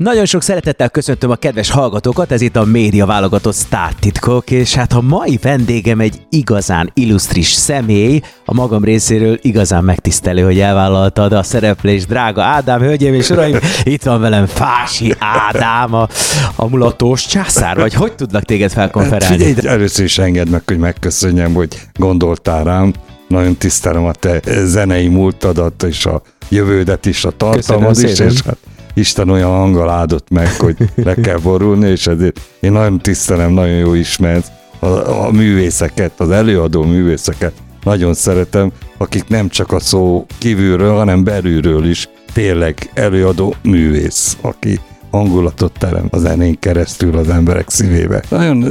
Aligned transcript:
Nagyon 0.00 0.24
sok 0.24 0.42
szeretettel 0.42 0.88
köszöntöm 0.88 1.30
a 1.30 1.34
kedves 1.34 1.70
hallgatókat, 1.70 2.32
ez 2.32 2.40
itt 2.40 2.56
a 2.56 2.64
média 2.64 3.06
válogatott 3.06 3.54
sztártitkok, 3.54 4.50
és 4.50 4.74
hát 4.74 4.92
a 4.92 5.00
mai 5.00 5.38
vendégem 5.42 6.00
egy 6.00 6.20
igazán 6.30 6.90
illusztris 6.94 7.52
személy, 7.52 8.20
a 8.44 8.54
magam 8.54 8.84
részéről 8.84 9.38
igazán 9.42 9.84
megtisztelő, 9.84 10.42
hogy 10.42 10.60
elvállaltad 10.60 11.32
a 11.32 11.42
szereplést, 11.42 12.06
drága 12.06 12.42
Ádám, 12.42 12.80
hölgyeim 12.80 13.14
és 13.14 13.30
uraim, 13.30 13.58
itt 13.82 14.02
van 14.02 14.20
velem 14.20 14.46
Fási 14.46 15.14
Ádám, 15.18 15.94
a, 15.94 16.08
a 16.56 16.68
mulatós 16.68 17.26
császár, 17.26 17.76
vagy 17.76 17.94
hogy 17.94 18.12
tudlak 18.12 18.42
téged 18.42 18.72
felkonferálni? 18.72 19.44
Figyelj, 19.44 19.68
először 19.68 20.04
is 20.04 20.18
engedd 20.18 20.48
meg, 20.48 20.62
hogy 20.66 20.78
megköszönjem, 20.78 21.54
hogy 21.54 21.80
gondoltál 21.94 22.64
rám, 22.64 22.92
nagyon 23.28 23.56
tisztelem 23.56 24.04
a 24.04 24.12
te 24.12 24.40
zenei 24.64 25.08
múltadat 25.08 25.82
és 25.82 26.06
a 26.06 26.22
jövődet 26.48 27.06
is, 27.06 27.24
a 27.24 27.30
tartalmad 27.30 27.98
is, 27.98 28.18
és 28.18 28.40
hát 28.40 28.56
Isten 28.94 29.28
olyan 29.28 29.50
hanggal 29.50 29.88
áldott 29.88 30.30
meg, 30.30 30.56
hogy 30.58 30.76
le 30.94 31.14
kell 31.14 31.38
borulni, 31.38 31.88
és 31.88 32.06
ezért 32.06 32.40
én 32.60 32.72
nagyon 32.72 32.98
tisztelem, 32.98 33.52
nagyon 33.52 33.76
jó 33.76 33.94
ismert 33.94 34.50
a, 34.78 34.86
a 35.26 35.30
művészeket, 35.30 36.12
az 36.16 36.30
előadó 36.30 36.82
művészeket. 36.82 37.52
Nagyon 37.84 38.14
szeretem, 38.14 38.72
akik 38.98 39.28
nem 39.28 39.48
csak 39.48 39.72
a 39.72 39.80
szó 39.80 40.26
kívülről, 40.38 40.94
hanem 40.94 41.24
belülről 41.24 41.88
is 41.88 42.08
tényleg 42.32 42.90
előadó 42.94 43.54
művész, 43.62 44.36
aki 44.40 44.80
hangulatot 45.10 45.72
terem 45.78 46.06
a 46.10 46.18
zenén 46.18 46.58
keresztül 46.58 47.16
az 47.16 47.28
emberek 47.28 47.70
szívébe. 47.70 48.22
Nagyon 48.28 48.62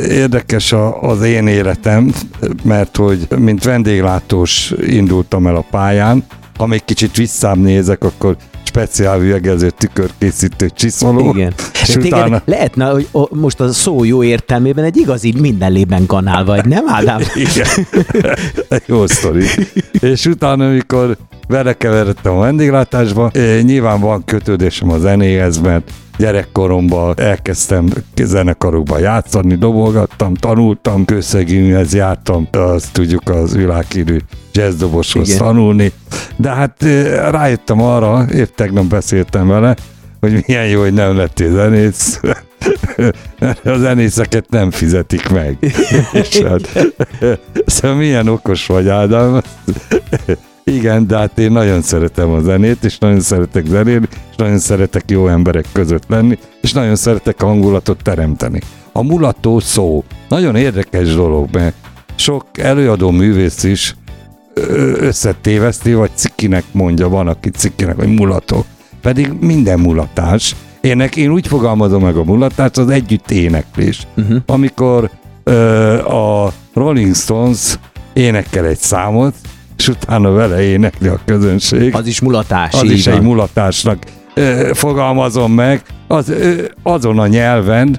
érdekes 0.00 0.72
a, 0.72 1.02
az 1.02 1.22
én 1.22 1.46
életem, 1.46 2.12
mert 2.62 2.96
hogy 2.96 3.26
mint 3.38 3.64
vendéglátós 3.64 4.74
indultam 4.80 5.46
el 5.46 5.56
a 5.56 5.64
pályán, 5.70 6.24
ha 6.56 6.66
még 6.66 6.84
kicsit 6.84 7.16
visszám 7.16 7.58
nézek, 7.58 8.04
akkor 8.04 8.36
speciál 8.78 9.20
üvegező 9.22 9.70
tükörkészítő 9.70 10.68
csiszoló. 10.68 11.30
Igen. 11.34 11.52
És 11.82 11.96
utána... 11.96 12.42
lehetne, 12.44 12.84
hogy 12.84 13.08
most 13.30 13.60
a 13.60 13.72
szó 13.72 14.04
jó 14.04 14.22
értelmében 14.22 14.84
egy 14.84 14.96
igazi 14.96 15.34
mindenlében 15.40 16.06
kanál 16.06 16.44
vagy, 16.44 16.64
nem 16.64 16.84
Ádám? 16.88 17.20
Igen. 17.34 17.66
jó 18.86 19.06
sztori. 19.06 19.44
És 20.00 20.26
utána, 20.26 20.66
amikor 20.66 21.16
belekeveredtem 21.48 22.36
a 22.36 22.40
vendéglátásba, 22.40 23.30
nyilván 23.62 24.00
van 24.00 24.24
kötődésem 24.24 24.90
a 24.90 24.98
zenéhez, 24.98 25.58
mert 25.58 25.90
gyerekkoromban 26.18 27.14
elkezdtem 27.16 27.88
zenekarokba 28.22 28.98
játszani, 28.98 29.54
dobolgattam, 29.54 30.34
tanultam, 30.34 31.04
kőszegényhez 31.04 31.94
jártam, 31.94 32.48
azt 32.52 32.92
tudjuk 32.92 33.30
az 33.30 33.56
világhírű 33.56 34.16
jazzdoboshoz 34.52 35.28
Igen. 35.28 35.40
tanulni, 35.40 35.92
de 36.36 36.48
hát 36.48 36.82
rájöttem 37.30 37.82
arra, 37.82 38.26
épp 38.32 38.54
tegnap 38.54 38.84
beszéltem 38.84 39.48
vele, 39.48 39.76
hogy 40.20 40.44
milyen 40.46 40.66
jó, 40.66 40.80
hogy 40.80 40.92
nem 40.92 41.16
lettél 41.16 41.50
zenész, 41.50 42.20
a 43.64 43.76
zenészeket 43.76 44.50
nem 44.50 44.70
fizetik 44.70 45.28
meg. 45.28 45.56
És 46.12 46.42
hát, 46.42 46.92
szóval 47.66 47.96
milyen 47.96 48.28
okos 48.28 48.66
vagy, 48.66 48.88
Ádám. 48.88 49.40
Igen, 50.68 51.06
de 51.06 51.16
hát 51.16 51.38
én 51.38 51.52
nagyon 51.52 51.82
szeretem 51.82 52.30
a 52.30 52.40
zenét, 52.40 52.84
és 52.84 52.98
nagyon 52.98 53.20
szeretek 53.20 53.66
zenélni, 53.66 54.06
és 54.30 54.36
nagyon 54.36 54.58
szeretek 54.58 55.10
jó 55.10 55.28
emberek 55.28 55.66
között 55.72 56.04
lenni, 56.08 56.38
és 56.60 56.72
nagyon 56.72 56.96
szeretek 56.96 57.40
hangulatot 57.40 58.02
teremteni. 58.02 58.60
A 58.92 59.02
mulató 59.02 59.58
szó 59.58 60.04
nagyon 60.28 60.56
érdekes 60.56 61.14
dolog, 61.14 61.48
mert 61.52 61.74
sok 62.14 62.44
előadó 62.54 63.10
művész 63.10 63.62
is 63.62 63.96
összetéveszti, 64.98 65.94
vagy 65.94 66.10
cikinek 66.14 66.64
mondja, 66.72 67.08
van, 67.08 67.28
aki 67.28 67.50
cikinek, 67.50 67.96
vagy 67.96 68.14
mulató. 68.14 68.64
Pedig 69.00 69.32
minden 69.40 69.80
mulatás. 69.80 70.54
Ének, 70.80 71.16
én 71.16 71.30
úgy 71.30 71.46
fogalmazom 71.46 72.02
meg 72.02 72.16
a 72.16 72.24
mulatást, 72.24 72.78
az 72.78 72.88
együtt 72.88 73.30
éneklés. 73.30 74.06
Uh-huh. 74.16 74.36
Amikor 74.46 75.10
ö, 75.44 75.52
a 76.04 76.52
Rolling 76.74 77.14
Stones 77.14 77.78
énekel 78.12 78.64
egy 78.64 78.78
számot, 78.78 79.34
és 79.78 79.88
utána 79.88 80.30
vele 80.30 80.62
énekli 80.62 81.08
a 81.08 81.18
közönség. 81.24 81.94
Az 81.94 82.06
is 82.06 82.20
mulatás. 82.20 82.74
Az 82.74 82.90
is 82.90 83.04
van. 83.04 83.14
egy 83.14 83.22
mulatásnak 83.22 83.98
ö, 84.34 84.70
fogalmazom 84.74 85.52
meg, 85.52 85.82
az, 86.06 86.28
ö, 86.28 86.64
azon 86.82 87.18
a 87.18 87.26
nyelven, 87.26 87.96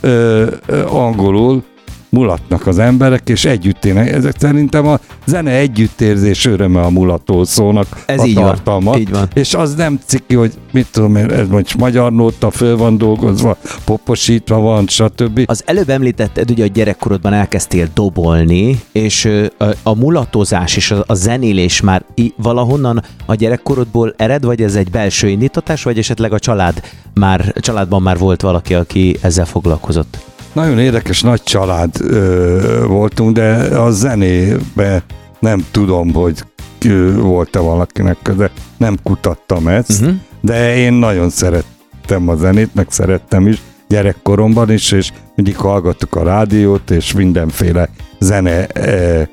ö, 0.00 0.46
ö, 0.66 0.86
angolul, 0.86 1.62
mulatnak 2.10 2.66
az 2.66 2.78
emberek, 2.78 3.28
és 3.28 3.44
együtt 3.44 3.84
ének. 3.84 4.12
Ezek 4.12 4.34
szerintem 4.38 4.86
a 4.86 4.98
zene 5.26 5.50
együttérzés 5.50 6.44
öröme 6.46 6.80
a 6.80 6.90
mulató 6.90 7.44
szónak 7.44 7.86
ez 8.06 8.20
a 8.20 8.24
így 8.24 8.34
tartalma. 8.34 8.90
Van, 8.90 9.00
így 9.00 9.10
van. 9.10 9.28
És 9.34 9.54
az 9.54 9.74
nem 9.74 10.00
ciki, 10.04 10.34
hogy 10.34 10.52
mit 10.72 10.86
tudom 10.90 11.16
én, 11.16 11.30
ez 11.30 11.48
most 11.48 11.76
magyar 11.78 12.12
nóta 12.12 12.50
föl 12.50 12.76
van 12.76 12.98
dolgozva, 12.98 13.56
poposítva 13.84 14.58
van, 14.58 14.86
stb. 14.86 15.42
Az 15.46 15.62
előbb 15.66 15.88
említetted, 15.88 16.50
ugye, 16.50 16.62
hogy 16.62 16.72
gyerekkorodban 16.72 17.32
elkezdtél 17.32 17.88
dobolni, 17.94 18.80
és 18.92 19.28
a, 19.58 19.64
a 19.82 19.94
mulatozás 19.94 20.76
és 20.76 20.90
a, 20.90 21.04
a 21.06 21.14
zenélés 21.14 21.80
már 21.80 22.04
valahonnan 22.36 23.02
a 23.26 23.34
gyerekkorodból 23.34 24.14
ered, 24.16 24.44
vagy 24.44 24.62
ez 24.62 24.74
egy 24.74 24.90
belső 24.90 25.28
indítatás, 25.28 25.82
vagy 25.82 25.98
esetleg 25.98 26.32
a 26.32 26.38
család 26.38 26.82
már, 27.14 27.52
családban 27.60 28.02
már 28.02 28.18
volt 28.18 28.40
valaki, 28.40 28.74
aki 28.74 29.16
ezzel 29.20 29.46
foglalkozott? 29.46 30.18
Nagyon 30.52 30.78
érdekes 30.78 31.22
nagy 31.22 31.42
család 31.42 31.90
ö, 32.00 32.84
voltunk, 32.86 33.32
de 33.32 33.52
a 33.78 33.90
zenébe 33.90 35.02
nem 35.38 35.66
tudom, 35.70 36.12
hogy 36.12 36.44
volt-e 37.16 37.58
valakinek 37.58 38.16
köze. 38.22 38.50
Nem 38.76 38.96
kutattam 39.02 39.68
ezt, 39.68 40.00
uh-huh. 40.00 40.14
de 40.40 40.76
én 40.76 40.92
nagyon 40.92 41.30
szerettem 41.30 42.28
a 42.28 42.36
zenét, 42.36 42.74
meg 42.74 42.86
szerettem 42.90 43.46
is 43.46 43.62
gyerekkoromban 43.88 44.70
is, 44.70 44.92
és 44.92 45.12
mindig 45.34 45.56
hallgattuk 45.56 46.14
a 46.14 46.22
rádiót, 46.22 46.90
és 46.90 47.12
mindenféle 47.12 47.88
zene 48.18 48.66
e, 48.66 49.28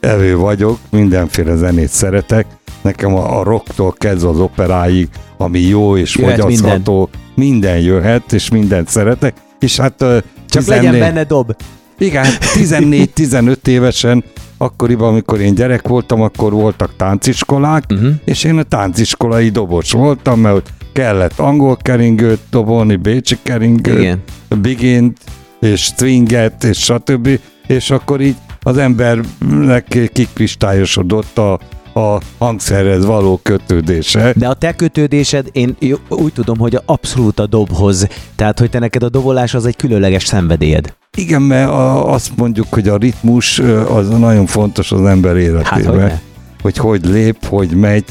evő 0.00 0.36
vagyok, 0.36 0.78
mindenféle 0.90 1.56
zenét 1.56 1.88
szeretek. 1.88 2.46
Nekem 2.82 3.14
a, 3.14 3.38
a 3.38 3.42
rocktól 3.42 3.92
kezdve 3.92 4.28
az 4.28 4.38
operáig, 4.38 5.08
ami 5.36 5.60
jó 5.60 5.96
és 5.96 6.12
fogyasztható, 6.12 6.98
minden. 6.98 7.20
minden 7.34 7.78
jöhet, 7.78 8.32
és 8.32 8.50
mindent 8.50 8.88
szeretek. 8.88 9.34
És 9.58 9.76
hát 9.76 10.04
csak 10.52 10.62
14... 10.64 10.82
legyen 10.84 11.00
benne 11.00 11.24
dob. 11.24 11.56
Igen, 11.98 12.26
14-15 12.40 13.66
évesen, 13.66 14.24
akkoriban, 14.58 15.08
amikor 15.08 15.40
én 15.40 15.54
gyerek 15.54 15.88
voltam, 15.88 16.20
akkor 16.22 16.52
voltak 16.52 16.96
tánciskolák, 16.96 17.84
uh-huh. 17.90 18.14
és 18.24 18.44
én 18.44 18.58
a 18.58 18.62
tánciskolai 18.62 19.48
dobos 19.48 19.92
voltam, 19.92 20.40
mert 20.40 20.54
ott 20.54 20.70
kellett 20.92 21.38
angol 21.38 21.76
keringőt 21.76 22.40
dobolni, 22.50 22.96
bécsi 22.96 23.38
keringőt, 23.42 23.98
Igen. 23.98 24.22
bigint, 24.60 25.18
és 25.60 25.92
swinget, 25.96 26.64
és 26.64 26.78
stb. 26.78 27.40
És 27.66 27.90
akkor 27.90 28.20
így 28.20 28.36
az 28.60 28.76
embernek 28.76 30.08
kikristályosodott 30.12 31.38
a, 31.38 31.60
a 31.94 32.20
hangszerhez 32.38 33.04
való 33.04 33.40
kötődése. 33.42 34.32
De 34.36 34.48
a 34.48 34.54
te 34.54 34.72
kötődésed, 34.72 35.48
én 35.52 35.76
úgy 36.08 36.32
tudom, 36.32 36.58
hogy 36.58 36.78
abszolút 36.84 37.38
a 37.38 37.46
dobhoz. 37.46 38.06
Tehát, 38.36 38.58
hogy 38.58 38.70
te 38.70 38.78
neked 38.78 39.02
a 39.02 39.08
dobolás 39.08 39.54
az 39.54 39.66
egy 39.66 39.76
különleges 39.76 40.24
szenvedélyed. 40.24 40.94
Igen, 41.16 41.42
mert 41.42 41.68
a, 41.68 42.12
azt 42.12 42.30
mondjuk, 42.36 42.66
hogy 42.70 42.88
a 42.88 42.96
ritmus 42.96 43.58
az 43.88 44.08
nagyon 44.08 44.46
fontos 44.46 44.92
az 44.92 45.04
ember 45.04 45.36
életében. 45.36 46.00
Hát, 46.00 46.20
hogy, 46.62 46.76
hogy 46.76 46.76
hogy 46.76 47.12
lép, 47.12 47.46
hogy 47.46 47.70
megy, 47.70 48.04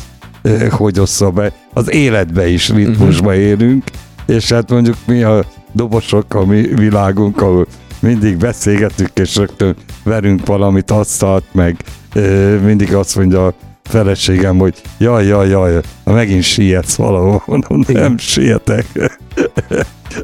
hogy 0.69 0.99
ossza 0.99 1.29
be. 1.29 1.51
Az 1.73 1.91
életbe 1.93 2.47
is 2.47 2.69
ritmusba 2.69 3.29
uh-huh. 3.29 3.43
élünk, 3.43 3.83
és 4.25 4.51
hát 4.51 4.69
mondjuk 4.69 4.97
mi 5.05 5.23
a 5.23 5.45
dobosok 5.71 6.33
a 6.33 6.45
mi 6.45 6.61
világunk, 6.61 7.41
ahol 7.41 7.67
mindig 7.99 8.37
beszélgetünk, 8.37 9.11
és 9.13 9.35
rögtön 9.35 9.75
verünk 10.03 10.45
valamit, 10.45 10.91
asztalt, 10.91 11.43
meg 11.51 11.83
mindig 12.63 12.93
azt 12.93 13.15
mondja 13.15 13.53
feleségem, 13.83 14.57
hogy 14.57 14.81
jaj, 14.97 15.25
jaj, 15.25 15.49
jaj, 15.49 15.81
megint 16.03 16.43
sietsz 16.43 16.95
valahol, 16.95 17.43
mondom, 17.45 17.83
nem 17.87 18.17
sietek. 18.17 18.85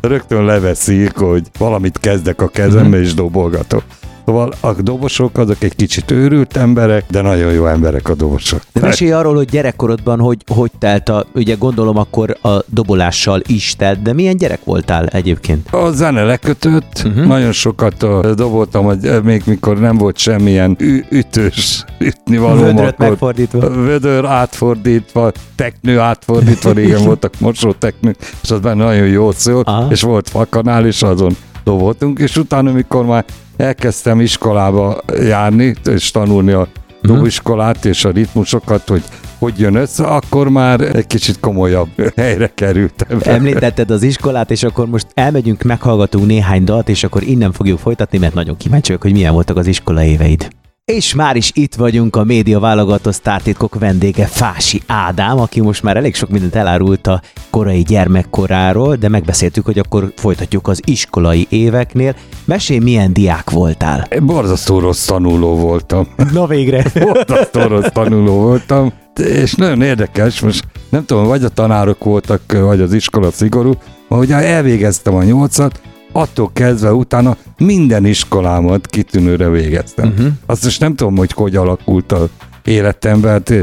Rögtön 0.01 0.43
leveszik, 0.43 1.16
hogy 1.16 1.47
valamit 1.58 1.97
kezdek 1.97 2.41
a 2.41 2.47
kezembe, 2.47 2.99
és 2.99 3.14
dobolgatok. 3.14 3.84
Szóval 4.28 4.53
a 4.59 4.74
dobosok 4.74 5.38
azok 5.38 5.64
egy 5.64 5.76
kicsit 5.76 6.12
őrült 6.12 6.58
emberek, 6.58 7.03
de 7.09 7.22
nagyon 7.22 7.52
jó 7.52 7.66
emberek 7.66 8.09
a 8.09 8.14
dobosok. 8.14 8.62
De 8.74 8.82
mesélj 8.82 9.12
arról, 9.12 9.35
hogy 9.35 9.50
gyerekkorodban 9.50 10.20
hogy, 10.20 10.44
hogy 10.47 10.72
telt 10.79 11.09
a, 11.09 11.26
ugye 11.34 11.56
gondolom 11.56 11.97
akkor 11.97 12.38
a 12.41 12.64
dobolással 12.66 13.41
is 13.46 13.76
telt, 13.76 14.02
de 14.02 14.14
milyen 14.14 14.38
gyerek 14.38 14.64
voltál 14.64 15.06
egyébként? 15.06 15.74
A 15.74 15.91
zene 15.91 16.24
lekötött, 16.24 17.03
uh-huh. 17.06 17.26
nagyon 17.26 17.52
sokat 17.52 18.06
doboltam, 18.35 18.85
hogy 18.85 19.24
még 19.24 19.41
mikor 19.46 19.79
nem 19.79 19.97
volt 19.97 20.18
semmilyen 20.18 20.76
ü- 20.79 21.12
ütős 21.12 21.85
ütni 22.00 22.38
való. 22.38 22.62
Vödröt 22.62 22.97
megfordítva. 22.97 23.70
Vödör 23.70 24.26
átfordítva, 24.26 25.32
teknő 25.56 26.00
átfordítva, 26.00 26.72
régen 26.72 27.03
voltak 27.09 27.40
mosóteknők, 27.40 28.16
és 28.44 28.52
az 28.52 28.59
benne 28.59 28.84
nagyon 28.84 29.08
jó 29.08 29.32
szólt, 29.32 29.70
és 29.90 30.02
volt 30.02 30.29
fakanál, 30.29 30.85
és 30.85 31.02
azon 31.02 31.35
doboltunk, 31.67 32.19
és 32.19 32.37
utána, 32.37 32.72
mikor 32.72 33.05
már 33.05 33.25
elkezdtem 33.58 34.22
iskolába 34.22 35.02
járni, 35.22 35.75
és 35.85 36.11
tanulni 36.11 36.52
a 36.52 36.67
dobiskolát 37.02 37.85
és 37.85 38.05
a 38.05 38.11
ritmusokat, 38.11 38.87
hogy 38.87 39.03
hogy 39.40 39.59
jön 39.59 39.75
össze, 39.75 40.03
akkor 40.03 40.49
már 40.49 40.81
egy 40.81 41.08
kicsit 41.08 41.40
komolyabb 41.40 41.90
helyre 42.16 42.52
kerültem. 42.55 43.19
Említetted 43.22 43.91
az 43.91 44.03
iskolát, 44.03 44.52
és 44.52 44.64
akkor 44.64 44.87
most 44.87 45.08
elmegyünk, 45.14 45.64
meghallgatunk 45.64 46.25
néhány 46.25 46.64
dalt, 46.64 46.90
és 46.90 47.03
akkor 47.03 47.23
innen 47.23 47.52
fogjuk 47.52 47.79
folytatni, 47.79 48.17
mert 48.17 48.34
nagyon 48.34 48.58
kíváncsi 48.58 48.87
vagyok, 48.87 49.02
hogy 49.02 49.11
milyen 49.11 49.34
voltak 49.34 49.58
az 49.58 49.67
iskola 49.67 50.03
éveid. 50.03 50.47
És 50.91 51.13
már 51.16 51.35
is 51.35 51.51
itt 51.53 51.75
vagyunk 51.75 52.16
a 52.16 52.23
média 52.23 52.59
válogató 52.59 53.11
sztártitkok 53.11 53.79
vendége 53.79 54.25
Fási 54.25 54.81
Ádám, 54.85 55.39
aki 55.39 55.61
most 55.61 55.84
már 55.84 55.97
elég 55.97 56.16
sok 56.16 56.29
mindent 56.29 56.55
elárult 56.55 57.07
a 57.07 57.22
korai 57.49 57.81
gyermekkoráról, 57.81 58.95
de 58.95 59.09
megbeszéltük, 59.09 59.66
hogy 59.66 59.79
akkor 59.79 60.11
folytatjuk 60.16 60.67
az 60.67 60.81
iskolai 60.85 61.47
éveknél. 61.49 62.16
Mesélj, 62.45 62.79
milyen 62.79 63.13
diák 63.13 63.49
voltál? 63.49 64.07
Borzasztó 64.22 64.79
rossz 64.79 65.05
tanuló 65.05 65.55
voltam. 65.55 66.07
Na 66.31 66.47
végre! 66.47 66.85
Borzasztó 67.05 67.61
rossz 67.61 67.91
tanuló 67.93 68.33
voltam, 68.41 68.93
és 69.16 69.53
nagyon 69.53 69.81
érdekes, 69.81 70.40
most 70.40 70.63
nem 70.90 71.05
tudom, 71.05 71.25
vagy 71.25 71.43
a 71.43 71.49
tanárok 71.49 72.03
voltak, 72.03 72.41
vagy 72.51 72.81
az 72.81 72.93
iskola 72.93 73.31
szigorú, 73.31 73.73
ahogy 74.07 74.31
elvégeztem 74.31 75.16
a 75.16 75.23
nyolcat, 75.23 75.81
attól 76.17 76.49
kezdve 76.53 76.93
utána 76.93 77.37
minden 77.58 78.05
iskolámat 78.05 78.87
kitűnőre 78.87 79.49
végeztem. 79.49 80.08
Uh-huh. 80.08 80.28
Azt 80.46 80.64
most 80.64 80.79
nem 80.79 80.96
tudom, 80.96 81.17
hogy 81.17 81.31
hogy 81.31 81.55
alakult 81.55 82.11
a 82.11 82.29
életemben, 82.64 83.31
hát 83.31 83.53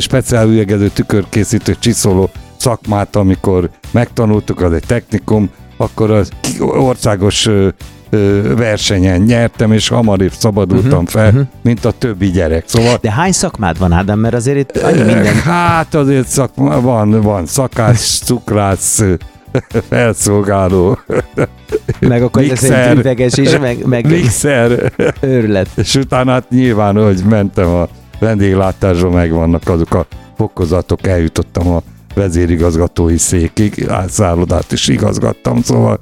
speciál 0.00 0.48
üvegező 0.48 0.88
tükörkészítő 0.88 1.76
csiszoló 1.78 2.30
szakmát, 2.56 3.16
amikor 3.16 3.70
megtanultuk, 3.90 4.60
az 4.60 4.72
egy 4.72 4.86
technikum, 4.86 5.50
akkor 5.76 6.10
az 6.10 6.30
országos 6.58 7.48
versenyen 8.56 9.20
nyertem, 9.20 9.72
és 9.72 9.88
hamarabb 9.88 10.32
szabadultam 10.32 10.90
uh-huh, 10.90 11.08
fel, 11.08 11.28
uh-huh. 11.28 11.46
mint 11.62 11.84
a 11.84 11.90
többi 11.90 12.30
gyerek. 12.30 12.64
Szóval, 12.66 12.98
De 13.00 13.12
hány 13.12 13.32
szakmád 13.32 13.78
van, 13.78 13.92
Ádám? 13.92 14.18
Mert 14.18 14.34
azért 14.34 14.76
annyi 14.76 15.02
minden... 15.02 15.34
Hát 15.34 15.94
azért 15.94 16.28
szakma, 16.28 16.80
van, 16.80 17.20
van 17.20 17.46
szakács, 17.46 18.20
cukrász, 18.20 19.02
felszolgáló. 19.88 20.98
Meg 21.98 22.22
akkor 22.22 22.42
mixer, 22.42 22.96
üveges 22.96 23.36
is, 23.36 23.58
meg, 23.58 23.86
meg 23.86 24.06
mixer. 24.06 24.92
őrület. 25.20 25.68
És 25.74 25.94
utána 25.94 26.30
hát 26.30 26.50
nyilván, 26.50 26.96
hogy 26.96 27.22
mentem 27.28 27.68
a 27.68 27.88
vendéglátásra, 28.18 29.10
megvannak 29.10 29.68
azok 29.68 29.94
a 29.94 30.06
fokozatok, 30.36 31.06
eljutottam 31.06 31.68
a 31.68 31.82
vezérigazgatói 32.14 33.16
székig, 33.16 33.88
szállodát 34.08 34.72
is 34.72 34.88
igazgattam, 34.88 35.62
szóval 35.62 36.00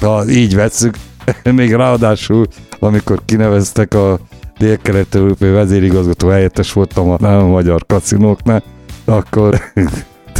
ha 0.00 0.28
így 0.28 0.54
vesszük, 0.54 0.94
még 1.54 1.74
ráadásul, 1.74 2.46
amikor 2.78 3.20
kineveztek 3.24 3.94
a 3.94 4.18
dél-kelet-európai 4.58 5.50
vezérigazgató 5.50 6.28
helyettes 6.28 6.72
voltam 6.72 7.10
a, 7.10 7.26
a 7.26 7.46
magyar 7.46 7.86
kaszinóknál, 7.86 8.62
akkor 9.04 9.60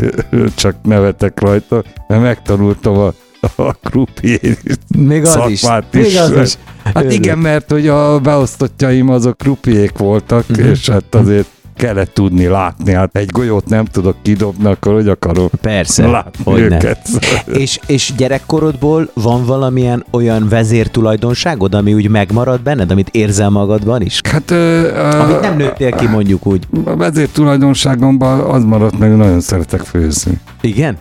csak 0.54 0.76
nevetek 0.82 1.40
rajta, 1.40 1.84
mert 2.08 2.22
megtanultam 2.22 2.96
a, 2.98 3.12
a 3.56 3.72
krupier 3.72 4.56
még 4.96 5.24
az 5.24 5.50
is. 5.50 5.62
Még 5.92 6.16
az 6.16 6.32
is. 6.42 6.54
Hát 6.94 7.12
igen, 7.12 7.38
mert 7.48 7.70
hogy 7.70 7.88
a 7.88 8.18
beosztottjaim 8.20 9.08
azok 9.08 9.36
krupiék 9.36 9.98
voltak, 9.98 10.44
uh-huh. 10.48 10.66
és 10.66 10.88
hát 10.88 11.14
azért 11.14 11.48
kellett 11.80 12.14
tudni 12.14 12.46
látni. 12.46 12.92
Hát 12.92 13.16
egy 13.16 13.28
golyót 13.30 13.68
nem 13.68 13.84
tudok 13.84 14.16
kidobni, 14.22 14.66
akkor 14.66 14.94
hogy 14.94 15.08
akarom 15.08 15.48
Persze, 15.60 16.06
látni 16.06 16.44
hogy 16.44 16.60
őket. 16.60 17.08
és, 17.52 17.80
és 17.86 18.12
gyerekkorodból 18.16 19.10
van 19.14 19.44
valamilyen 19.44 20.04
olyan 20.10 20.48
vezértulajdonságod, 20.48 21.74
ami 21.74 21.94
úgy 21.94 22.08
megmarad 22.08 22.60
benned, 22.60 22.90
amit 22.90 23.08
érzel 23.10 23.50
magadban 23.50 24.02
is? 24.02 24.20
Hát, 24.30 24.50
ö, 24.50 24.96
amit 25.20 25.40
nem 25.40 25.56
nőttél 25.56 25.90
ki 25.90 26.06
mondjuk 26.06 26.46
úgy. 26.46 26.66
A 26.84 26.96
vezértulajdonságomban 26.96 28.40
az 28.40 28.64
maradt 28.64 28.98
meg, 28.98 29.16
nagyon 29.16 29.40
szeretek 29.40 29.80
főzni. 29.80 30.40
Igen? 30.60 30.96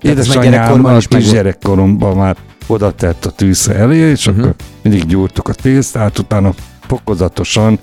Édesanyám 0.00 0.84
a 0.84 0.98
kisgyerekkoromban 0.98 2.16
már 2.16 2.36
oda 2.66 2.90
tett 2.90 3.24
a 3.24 3.30
tűz 3.30 3.68
elé, 3.68 3.96
és 3.96 4.26
uh-huh. 4.26 4.42
akkor 4.42 4.54
mindig 4.82 5.06
gyúrtuk 5.06 5.48
a 5.48 5.52
tésztát, 5.52 6.18
utána 6.18 6.52
fokozatosan 6.86 7.78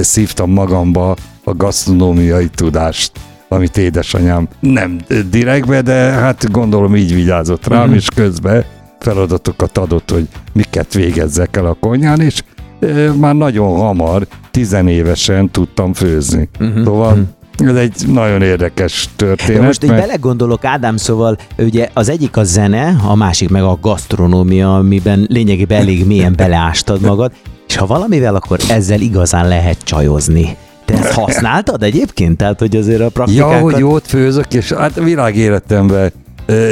szívtam 0.00 0.50
magamba 0.50 1.16
a 1.44 1.54
gasztronómiai 1.54 2.48
tudást, 2.48 3.12
amit 3.48 3.76
édesanyám 3.76 4.48
nem 4.60 4.98
direktbe, 5.30 5.82
de 5.82 5.94
hát 5.94 6.50
gondolom 6.50 6.96
így 6.96 7.14
vigyázott 7.14 7.66
rám, 7.66 7.80
uh-huh. 7.80 7.96
és 7.96 8.08
közben 8.14 8.64
feladatokat 8.98 9.78
adott, 9.78 10.10
hogy 10.10 10.28
miket 10.52 10.94
végezzek 10.94 11.56
el 11.56 11.66
a 11.66 11.76
konyhán, 11.80 12.20
és 12.20 12.42
e, 12.80 13.12
már 13.12 13.34
nagyon 13.34 13.76
hamar, 13.76 14.26
tizenévesen 14.50 15.50
tudtam 15.50 15.92
főzni. 15.92 16.48
Uh-huh. 16.60 16.84
Szóval 16.84 17.10
uh-huh. 17.10 17.26
Ez 17.58 17.74
egy 17.74 17.94
nagyon 18.06 18.42
érdekes 18.42 19.08
történet. 19.16 19.60
De 19.60 19.66
most 19.66 19.86
mert... 19.86 19.92
így 19.92 20.06
belegondolok, 20.06 20.64
Ádám, 20.64 20.96
szóval 20.96 21.36
ugye 21.58 21.88
az 21.92 22.08
egyik 22.08 22.36
a 22.36 22.44
zene, 22.44 22.96
a 23.06 23.14
másik 23.14 23.48
meg 23.48 23.62
a 23.62 23.78
gasztronómia, 23.80 24.76
amiben 24.76 25.26
lényegében 25.28 25.80
elég 25.80 26.06
mélyen 26.06 26.34
beleástad 26.36 27.00
magad, 27.00 27.32
és 27.68 27.76
ha 27.76 27.86
valamivel, 27.86 28.34
akkor 28.34 28.58
ezzel 28.68 29.00
igazán 29.00 29.48
lehet 29.48 29.82
csajozni. 29.84 30.56
Te 30.84 30.98
ezt 30.98 31.12
használtad 31.22 31.82
egyébként? 31.82 32.36
Tehát, 32.36 32.58
hogy 32.58 32.76
azért 32.76 33.00
a 33.00 33.08
praktikákat... 33.08 33.52
Ja, 33.52 33.60
hogy 33.60 33.78
jót 33.78 34.06
főzök, 34.06 34.54
és 34.54 34.72
hát 34.72 34.94
világéletemben 34.94 36.12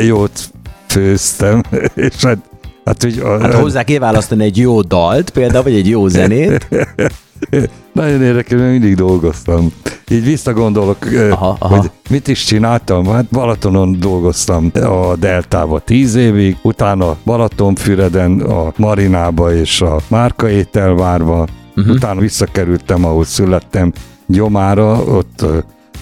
jót 0.06 0.50
főztem, 0.86 1.62
és 1.94 2.14
hát 2.24 2.38
Hát, 2.84 3.02
hogy 3.02 3.18
a, 3.18 3.40
hát 3.40 3.54
hozzá 3.54 3.82
kell 3.82 3.98
választani 3.98 4.44
egy 4.44 4.56
jó 4.56 4.80
dalt, 4.80 5.30
például, 5.30 5.62
vagy 5.62 5.74
egy 5.74 5.88
jó 5.88 6.08
zenét. 6.08 6.68
Nagyon 7.92 8.22
érdekes, 8.22 8.58
mert 8.58 8.70
mindig 8.70 8.94
dolgoztam. 8.94 9.72
Így 10.08 10.24
visszagondolok, 10.24 10.96
aha, 11.30 11.56
aha. 11.58 11.76
hogy 11.76 11.90
mit 12.10 12.28
is 12.28 12.44
csináltam. 12.44 13.06
Hát 13.06 13.24
Balatonon 13.30 13.96
dolgoztam 14.00 14.70
a 14.74 15.16
Deltába 15.16 15.78
tíz 15.78 16.14
évig, 16.14 16.56
utána 16.62 17.16
Balatonfüreden 17.24 18.40
a 18.40 18.72
Marinába 18.76 19.54
és 19.54 19.80
a 19.80 20.00
Márka 20.08 20.48
ételvárba, 20.48 21.46
uh-huh. 21.76 21.94
utána 21.94 22.20
visszakerültem, 22.20 23.04
ahol 23.04 23.24
születtem, 23.24 23.92
Gyomára, 24.26 25.02
ott 25.04 25.44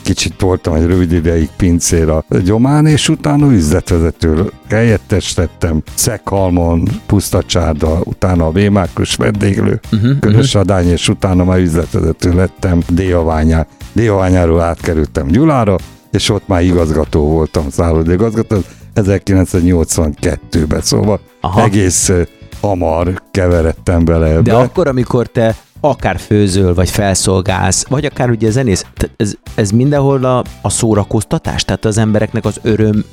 kicsit 0.02 0.40
voltam 0.40 0.74
egy 0.74 0.86
rövid 0.86 1.12
ideig 1.12 1.48
pincér 1.56 2.08
a 2.08 2.24
gyomán, 2.44 2.86
és 2.86 3.08
utána 3.08 3.52
üzletvezető 3.52 4.50
helyettesítettem 4.68 5.82
Szekhalmon, 5.94 6.88
Pusztacsárda, 7.06 8.00
utána 8.04 8.46
a 8.46 8.52
Vémákos 8.52 9.16
vendéglő, 9.16 9.80
uh-huh, 9.92 10.18
Körösadány, 10.18 10.78
uh-huh. 10.78 10.92
és 10.92 11.08
utána 11.08 11.44
már 11.44 11.58
üzletvezető 11.58 12.34
lettem 12.34 12.82
Déjaványán. 12.88 13.66
Déjaványáról 13.92 14.60
átkerültem 14.60 15.26
Gyulára, 15.26 15.76
és 16.10 16.30
ott 16.30 16.48
már 16.48 16.62
igazgató 16.62 17.28
voltam, 17.28 17.70
szállodigazgató, 17.70 18.56
1982-ben, 18.94 20.80
szóval 20.80 21.20
Aha. 21.40 21.62
egész 21.62 22.12
hamar 22.60 23.22
keveredtem 23.30 24.04
bele 24.04 24.26
ebbe. 24.26 24.42
De 24.42 24.54
akkor, 24.54 24.88
amikor 24.88 25.26
te 25.26 25.56
akár 25.80 26.18
főzöl, 26.18 26.74
vagy 26.74 26.90
felszolgálsz, 26.90 27.86
vagy 27.88 28.04
akár 28.04 28.30
ugye 28.30 28.50
zenész, 28.50 28.84
ez, 29.16 29.34
ez 29.54 29.70
mindenhol 29.70 30.24
a, 30.24 30.44
a 30.62 30.68
szórakoztatás, 30.68 31.64
tehát 31.64 31.84
az 31.84 31.98
embereknek 31.98 32.44
az 32.44 32.58
öröm 32.62 33.04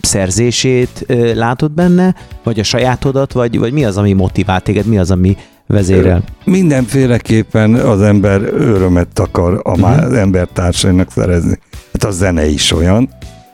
szerzését 0.00 1.04
ö, 1.06 1.34
látod 1.34 1.72
benne, 1.72 2.14
vagy 2.42 2.58
a 2.58 2.62
sajátodat, 2.62 3.32
vagy, 3.32 3.58
vagy 3.58 3.72
mi 3.72 3.84
az, 3.84 3.96
ami 3.96 4.12
motivál 4.12 4.60
téged, 4.60 4.86
mi 4.86 4.98
az, 4.98 5.10
ami 5.10 5.36
vezérel? 5.66 6.22
Mindenféleképpen 6.44 7.74
az 7.74 8.02
ember 8.02 8.42
örömet 8.42 9.18
akar 9.18 9.60
a 9.62 9.70
uh-huh. 9.70 10.04
az 10.04 10.12
embertársainak 10.12 11.10
szerezni. 11.10 11.58
Hát 11.92 12.04
a 12.04 12.10
zene 12.10 12.46
is 12.46 12.72
olyan, 12.72 13.08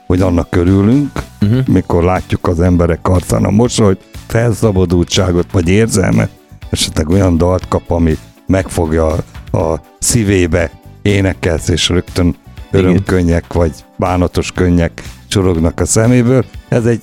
hogy 0.06 0.20
annak 0.20 0.50
körülünk, 0.50 1.10
uh-huh. 1.40 1.66
mikor 1.66 2.04
látjuk 2.04 2.48
az 2.48 2.60
emberek 2.60 3.08
arcán 3.08 3.44
a 3.44 3.50
mosolyt, 3.50 4.00
felszabadultságot 4.26 5.52
vagy 5.52 5.68
érzelmet, 5.68 6.30
esetleg 6.70 7.08
olyan 7.08 7.36
dalt 7.36 7.68
kap, 7.68 7.90
ami 7.90 8.16
megfogja 8.46 9.06
a 9.52 9.80
szívébe, 9.98 10.70
énekelsz, 11.02 11.68
és 11.68 11.88
rögtön 11.88 12.36
örömkönnyek 12.70 13.52
vagy 13.52 13.72
bánatos 13.96 14.52
könnyek 14.52 15.02
csorognak 15.28 15.80
a 15.80 15.84
szeméből. 15.84 16.44
Ez 16.68 16.86
egy 16.86 17.00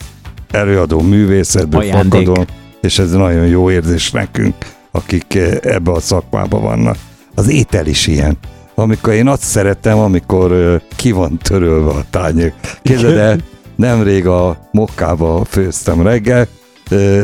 előadó 0.51 1.01
művészetből 1.01 1.82
fakadó, 1.82 2.46
és 2.82 3.00
ez 3.00 3.12
nagyon 3.12 3.48
jó 3.48 3.72
érzés 3.72 4.12
nekünk, 4.12 4.56
akik 4.92 5.36
ebbe 5.62 5.92
a 5.92 6.00
szakmába 6.00 6.60
vannak. 6.60 6.98
Az 7.36 7.50
étel 7.50 7.86
is 7.86 8.08
ilyen. 8.08 8.38
Amikor 8.75 9.13
én 9.13 9.27
azt 9.27 9.44
szeretem, 9.44 9.98
amikor 9.98 10.82
ki 10.96 11.12
van 11.12 11.38
törölve 11.38 11.89
a 11.89 12.06
tányér. 12.10 12.53
Képzeld 12.82 13.18
el, 13.18 13.38
nemrég 13.75 14.27
a 14.27 14.58
mokkába 14.72 15.46
főztem 15.46 16.01
reggel, 16.01 16.48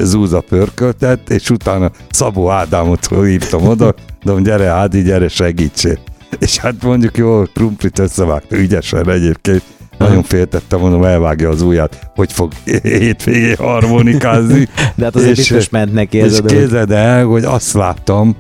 Zúza 0.01 0.41
pörköltet, 0.41 1.29
és 1.29 1.49
utána 1.49 1.91
Szabó 2.09 2.49
Ádámot 2.49 3.07
hívtam 3.23 3.67
oda, 3.67 3.93
de 4.23 4.33
gyere 4.41 4.67
Ádi, 4.67 5.01
gyere 5.01 5.27
segítsél. 5.27 5.97
És 6.39 6.57
hát 6.57 6.83
mondjuk 6.83 7.17
jó, 7.17 7.43
krumplit 7.43 7.99
összevágta 7.99 8.57
ügyesen 8.57 9.09
egyébként, 9.09 9.63
nagyon 9.97 10.23
féltettem, 10.23 10.79
mondom, 10.79 11.03
elvágja 11.03 11.49
az 11.49 11.61
ujját, 11.61 12.11
hogy 12.15 12.31
fog 12.31 12.51
hétvégén 12.83 13.55
harmonikázni. 13.55 14.67
De 14.95 15.03
hát 15.03 15.15
azért 15.15 15.31
és, 15.31 15.38
biztos 15.38 15.69
ment 15.69 15.93
neki 15.93 16.19
ez 16.19 16.33
És 16.33 16.39
képzeld 16.45 16.91
el, 16.91 17.25
hogy 17.25 17.43
azt 17.43 17.73
láttam, 17.73 18.35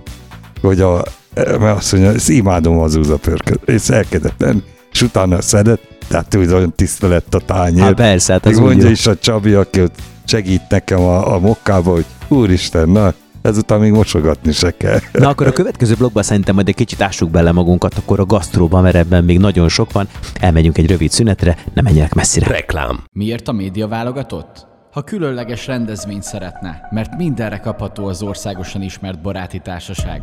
hogy 0.61 0.81
a 0.81 1.03
mert 1.35 1.77
azt 1.77 1.91
mondja, 1.91 2.11
ezt 2.11 2.29
imádom 2.29 2.79
az 2.79 2.95
úzapörköt, 2.95 3.61
és 3.65 3.89
elkezdett 3.89 4.37
tenni, 4.37 4.63
és 4.91 5.01
utána 5.01 5.41
szedett, 5.41 5.81
tehát 6.07 6.35
úgy 6.35 6.53
olyan 6.53 6.73
tisztelet 6.75 7.33
a 7.33 7.39
tányér. 7.39 7.81
Hát 7.81 7.93
persze, 7.93 8.33
hát 8.33 8.45
az 8.45 8.51
Még 8.51 8.61
mondja 8.61 8.85
jó. 8.85 8.91
is 8.91 9.07
a 9.07 9.17
Csabi, 9.17 9.53
aki 9.53 9.81
ott 9.81 9.95
segít 10.29 10.61
nekem 10.69 10.99
a, 10.99 11.33
a 11.33 11.39
mokkába, 11.39 11.91
hogy 11.91 12.05
úristen, 12.27 12.89
na, 12.89 13.13
ezután 13.41 13.79
még 13.79 13.91
mosogatni 13.91 14.51
se 14.51 14.77
kell. 14.77 14.99
Na 15.11 15.29
akkor 15.29 15.47
a 15.47 15.51
következő 15.51 15.93
blogban 15.95 16.23
szerintem 16.23 16.55
majd 16.55 16.67
egy 16.67 16.75
kicsit 16.75 17.01
ássuk 17.01 17.29
bele 17.29 17.51
magunkat, 17.51 17.93
akkor 17.93 18.19
a 18.19 18.25
gasztróba, 18.25 18.81
mert 18.81 18.95
ebben 18.95 19.23
még 19.23 19.39
nagyon 19.39 19.69
sok 19.69 19.91
van. 19.91 20.07
Elmegyünk 20.39 20.77
egy 20.77 20.87
rövid 20.87 21.11
szünetre, 21.11 21.57
ne 21.73 21.81
menjenek 21.81 22.13
messzire. 22.13 22.47
Reklám. 22.47 23.03
Miért 23.11 23.47
a 23.47 23.51
média 23.51 23.87
válogatott? 23.87 24.67
Ha 24.91 25.01
különleges 25.01 25.67
rendezvényt 25.67 26.23
szeretne, 26.23 26.87
mert 26.91 27.17
mindenre 27.17 27.57
kapható 27.59 28.05
az 28.05 28.21
országosan 28.21 28.81
ismert 28.81 29.21
baráti 29.21 29.59
társaság. 29.59 30.21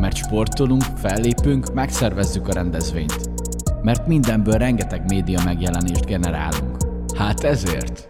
Mert 0.00 0.16
sportolunk, 0.16 0.82
fellépünk, 0.96 1.74
megszervezzük 1.74 2.48
a 2.48 2.52
rendezvényt. 2.52 3.30
Mert 3.82 4.06
mindenből 4.06 4.58
rengeteg 4.58 5.02
média 5.08 5.40
megjelenést 5.44 6.06
generálunk. 6.06 6.76
Hát 7.16 7.44
ezért. 7.44 8.09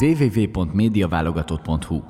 www.médiaválogatott.hu 0.00 2.02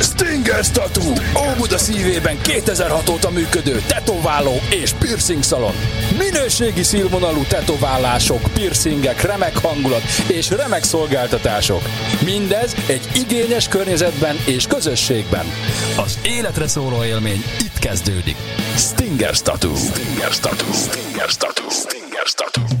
Stinger 0.00 0.70
Tattoo, 0.70 1.12
Óbuda 1.52 1.78
szívében 1.78 2.40
2006 2.42 3.08
óta 3.08 3.30
működő 3.30 3.80
tetováló 3.88 4.52
és 4.70 4.92
piercing 4.92 5.42
szalon. 5.42 5.72
Minőségi 6.18 6.82
színvonalú 6.82 7.42
tetoválások, 7.48 8.40
piercingek, 8.54 9.22
remek 9.22 9.58
hangulat 9.58 10.02
és 10.26 10.50
remek 10.50 10.82
szolgáltatások. 10.82 11.82
Mindez 12.24 12.74
egy 12.86 13.08
igényes 13.14 13.68
környezetben 13.68 14.36
és 14.46 14.66
közösségben. 14.66 15.46
Az 15.96 16.18
életre 16.22 16.68
szóló 16.68 17.04
élmény 17.04 17.42
itt 17.60 17.78
kezdődik. 17.78 18.36
Stinger 18.76 19.40
Tattoo. 19.40 19.74
Stinger 19.74 20.38
Tattoo. 20.38 20.72
Stinger 20.72 21.34
Tattoo. 21.34 21.70
Stinger 21.70 21.94
Tattoo. 21.94 21.97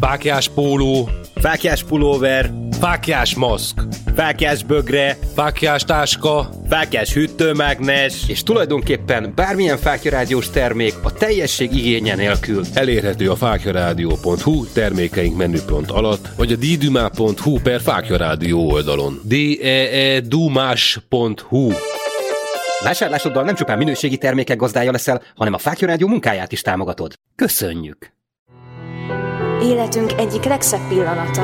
Fákjás 0.00 0.48
póló, 0.48 1.08
Fákjás 1.40 1.84
pulóver, 1.84 2.50
fákjás 2.80 3.34
maszk, 3.34 3.82
fákjás 4.14 4.62
bögre, 4.62 5.18
fákjás 5.34 5.84
táska, 5.84 6.50
fákjás 6.68 7.12
hűtőmágnes, 7.12 8.28
és 8.28 8.42
tulajdonképpen 8.42 9.32
bármilyen 9.34 9.76
fákjarádiós 9.76 10.50
termék 10.50 10.94
a 11.02 11.12
teljesség 11.12 11.74
igénye 11.74 12.14
nélkül. 12.14 12.64
elérhető 12.74 13.30
a 13.30 13.36
fákjarádió.hu 13.36 14.66
termékeink 14.72 15.36
menüpont 15.36 15.90
alatt, 15.90 16.28
vagy 16.36 16.52
a 16.52 16.56
ddumá.hu 16.56 17.60
per 17.62 17.80
fákjarádió 17.80 18.70
oldalon. 18.70 19.20
d 19.24 19.32
e 19.62 19.66
e 19.68 20.20
dumás.hu 20.20 21.72
Vásárlásoddal 22.84 23.44
nem 23.44 23.54
csupán 23.54 23.78
minőségi 23.78 24.16
termékek 24.16 24.56
gazdája 24.56 24.90
leszel, 24.90 25.22
hanem 25.36 25.54
a 25.54 25.58
Fákjarádió 25.58 26.06
munkáját 26.06 26.52
is 26.52 26.60
támogatod. 26.60 27.12
Köszönjük! 27.36 28.17
Életünk 29.62 30.12
egyik 30.12 30.44
legszebb 30.44 30.88
pillanata, 30.88 31.42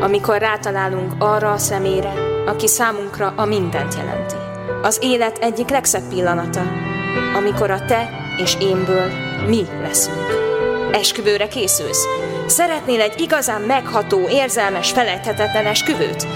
amikor 0.00 0.38
rátalálunk 0.38 1.12
arra 1.18 1.52
a 1.52 1.58
személyre, 1.58 2.12
aki 2.46 2.66
számunkra 2.66 3.32
a 3.36 3.44
mindent 3.44 3.94
jelenti. 3.94 4.34
Az 4.82 4.98
élet 5.02 5.38
egyik 5.38 5.68
legszebb 5.68 6.08
pillanata, 6.08 6.62
amikor 7.36 7.70
a 7.70 7.84
te 7.84 8.10
és 8.36 8.56
énből 8.60 9.10
mi 9.46 9.66
leszünk. 9.82 10.26
Esküvőre 10.92 11.48
készülsz? 11.48 12.06
Szeretnél 12.46 13.00
egy 13.00 13.20
igazán 13.20 13.60
megható, 13.60 14.28
érzelmes, 14.28 14.90
felejthetetlen 14.90 15.66
esküvőt? 15.66 16.26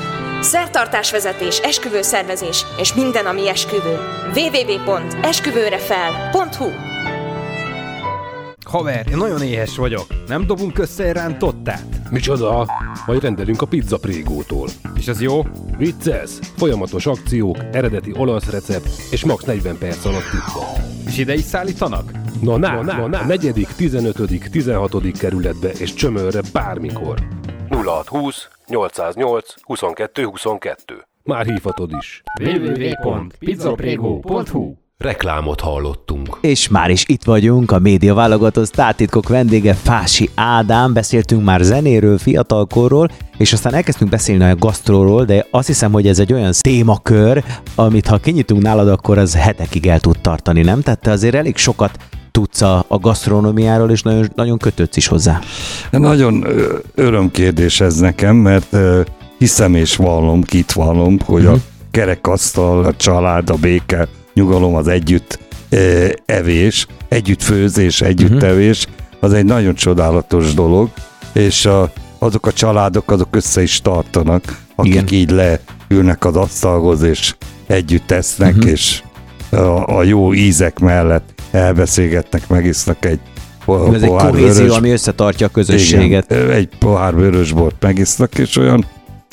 Szertartásvezetés, 0.40 1.58
esküvőszervezés 1.58 2.66
és 2.78 2.94
minden, 2.94 3.26
ami 3.26 3.48
esküvő. 3.48 3.98
www.esküvőrefel.hu 4.34 6.70
Haver, 8.70 9.06
én 9.10 9.16
nagyon 9.16 9.42
éhes 9.42 9.76
vagyok. 9.76 10.06
Nem 10.26 10.46
dobunk 10.46 10.78
össze 10.78 11.04
egy 11.04 11.12
rántottát? 11.12 12.10
Micsoda? 12.10 12.66
Majd 13.06 13.22
rendelünk 13.22 13.62
a 13.62 13.66
pizza 13.66 13.98
prégótól. 13.98 14.68
És 14.94 15.08
az 15.08 15.22
jó? 15.22 15.42
Vicces, 15.76 16.30
folyamatos 16.56 17.06
akciók, 17.06 17.56
eredeti 17.72 18.12
olasz 18.16 18.50
recept 18.50 18.88
és 19.10 19.24
max 19.24 19.44
40 19.44 19.78
perc 19.78 20.04
alatt 20.04 20.30
tippa. 20.30 20.66
És 21.06 21.18
ide 21.18 21.34
is 21.34 21.40
szállítanak? 21.40 22.10
Na, 22.42 22.56
na, 22.56 22.82
na, 22.82 23.06
na, 23.06 23.24
negyedik, 23.24 23.68
15., 23.68 24.50
16. 24.50 25.18
kerületbe 25.18 25.68
és 25.68 25.94
csömörre 25.94 26.40
bármikor. 26.52 27.18
0620 27.68 28.48
808 28.66 29.54
22 29.62 30.24
22. 30.24 31.06
Már 31.22 31.46
hívhatod 31.46 31.92
is. 31.98 32.22
www.pizzaprego.hu 32.42 34.74
Reklámot 35.04 35.60
hallottunk. 35.60 36.38
És 36.40 36.68
már 36.68 36.90
is 36.90 37.04
itt 37.06 37.24
vagyunk, 37.24 37.70
a 37.70 37.78
média 37.78 38.14
válogató 38.14 38.64
sztártitkok 38.64 39.28
vendége 39.28 39.74
Fási 39.74 40.30
Ádám, 40.34 40.92
beszéltünk 40.92 41.44
már 41.44 41.60
zenéről, 41.60 42.18
fiatalkorról, 42.18 43.10
és 43.36 43.52
aztán 43.52 43.74
elkezdtünk 43.74 44.10
beszélni 44.10 44.44
a 44.44 44.56
gasztróról, 44.56 45.24
de 45.24 45.46
azt 45.50 45.66
hiszem, 45.66 45.92
hogy 45.92 46.06
ez 46.06 46.18
egy 46.18 46.32
olyan 46.32 46.52
témakör, 46.60 47.44
amit 47.74 48.06
ha 48.06 48.18
kinyitunk 48.18 48.62
nálad, 48.62 48.88
akkor 48.88 49.18
az 49.18 49.34
hetekig 49.34 49.86
el 49.86 50.00
tud 50.00 50.18
tartani, 50.18 50.62
nem? 50.62 50.80
Tehát 50.80 51.00
te 51.00 51.10
azért 51.10 51.34
elég 51.34 51.56
sokat 51.56 51.98
tudsz 52.30 52.60
a, 52.60 52.84
a 52.88 52.98
gasztronómiáról, 52.98 53.90
és 53.90 54.02
nagyon, 54.02 54.28
nagyon 54.34 54.58
kötődsz 54.58 54.96
is 54.96 55.06
hozzá. 55.06 55.40
Nagyon 55.90 56.46
örömkérdés 56.94 57.80
ez 57.80 57.96
nekem, 57.96 58.36
mert 58.36 58.76
hiszem 59.38 59.74
és 59.74 59.96
vallom, 59.96 60.42
kit 60.42 60.72
vallom, 60.72 61.18
hogy 61.24 61.46
a 61.46 61.54
kerekasztal, 61.90 62.84
a 62.84 62.96
család, 62.96 63.50
a 63.50 63.54
béke, 63.54 64.08
nyugalom, 64.34 64.74
az 64.74 64.88
együtt 64.88 65.38
evés, 66.26 66.86
együtt 67.08 67.42
főzés, 67.42 68.00
együtt 68.00 68.42
evés, 68.42 68.86
az 69.20 69.32
egy 69.32 69.44
nagyon 69.44 69.74
csodálatos 69.74 70.54
dolog, 70.54 70.88
és 71.32 71.66
a, 71.66 71.92
azok 72.18 72.46
a 72.46 72.52
családok, 72.52 73.10
azok 73.10 73.36
össze 73.36 73.62
is 73.62 73.80
tartanak, 73.80 74.58
akik 74.74 74.92
Igen. 74.92 75.06
így 75.10 75.30
leülnek 75.30 76.24
az 76.24 76.36
asztalhoz, 76.36 77.02
és 77.02 77.34
együtt 77.66 78.06
tesznek, 78.06 78.64
és 78.64 79.02
a, 79.50 79.96
a 79.96 80.02
jó 80.02 80.34
ízek 80.34 80.78
mellett 80.78 81.42
elbeszélgetnek, 81.50 82.48
megisznak 82.48 83.04
egy 83.04 83.20
po- 83.64 83.94
Ez 83.94 84.02
egy 84.02 84.08
kohézió, 84.08 84.52
vörös- 84.62 84.76
ami 84.76 84.90
összetartja 84.90 85.46
a 85.46 85.50
közösséget. 85.50 86.30
igen, 86.30 86.50
egy 86.50 86.68
pohár 86.78 87.14
vörösbort 87.14 87.76
megisznak, 87.80 88.38
és 88.38 88.56
olyan 88.56 88.84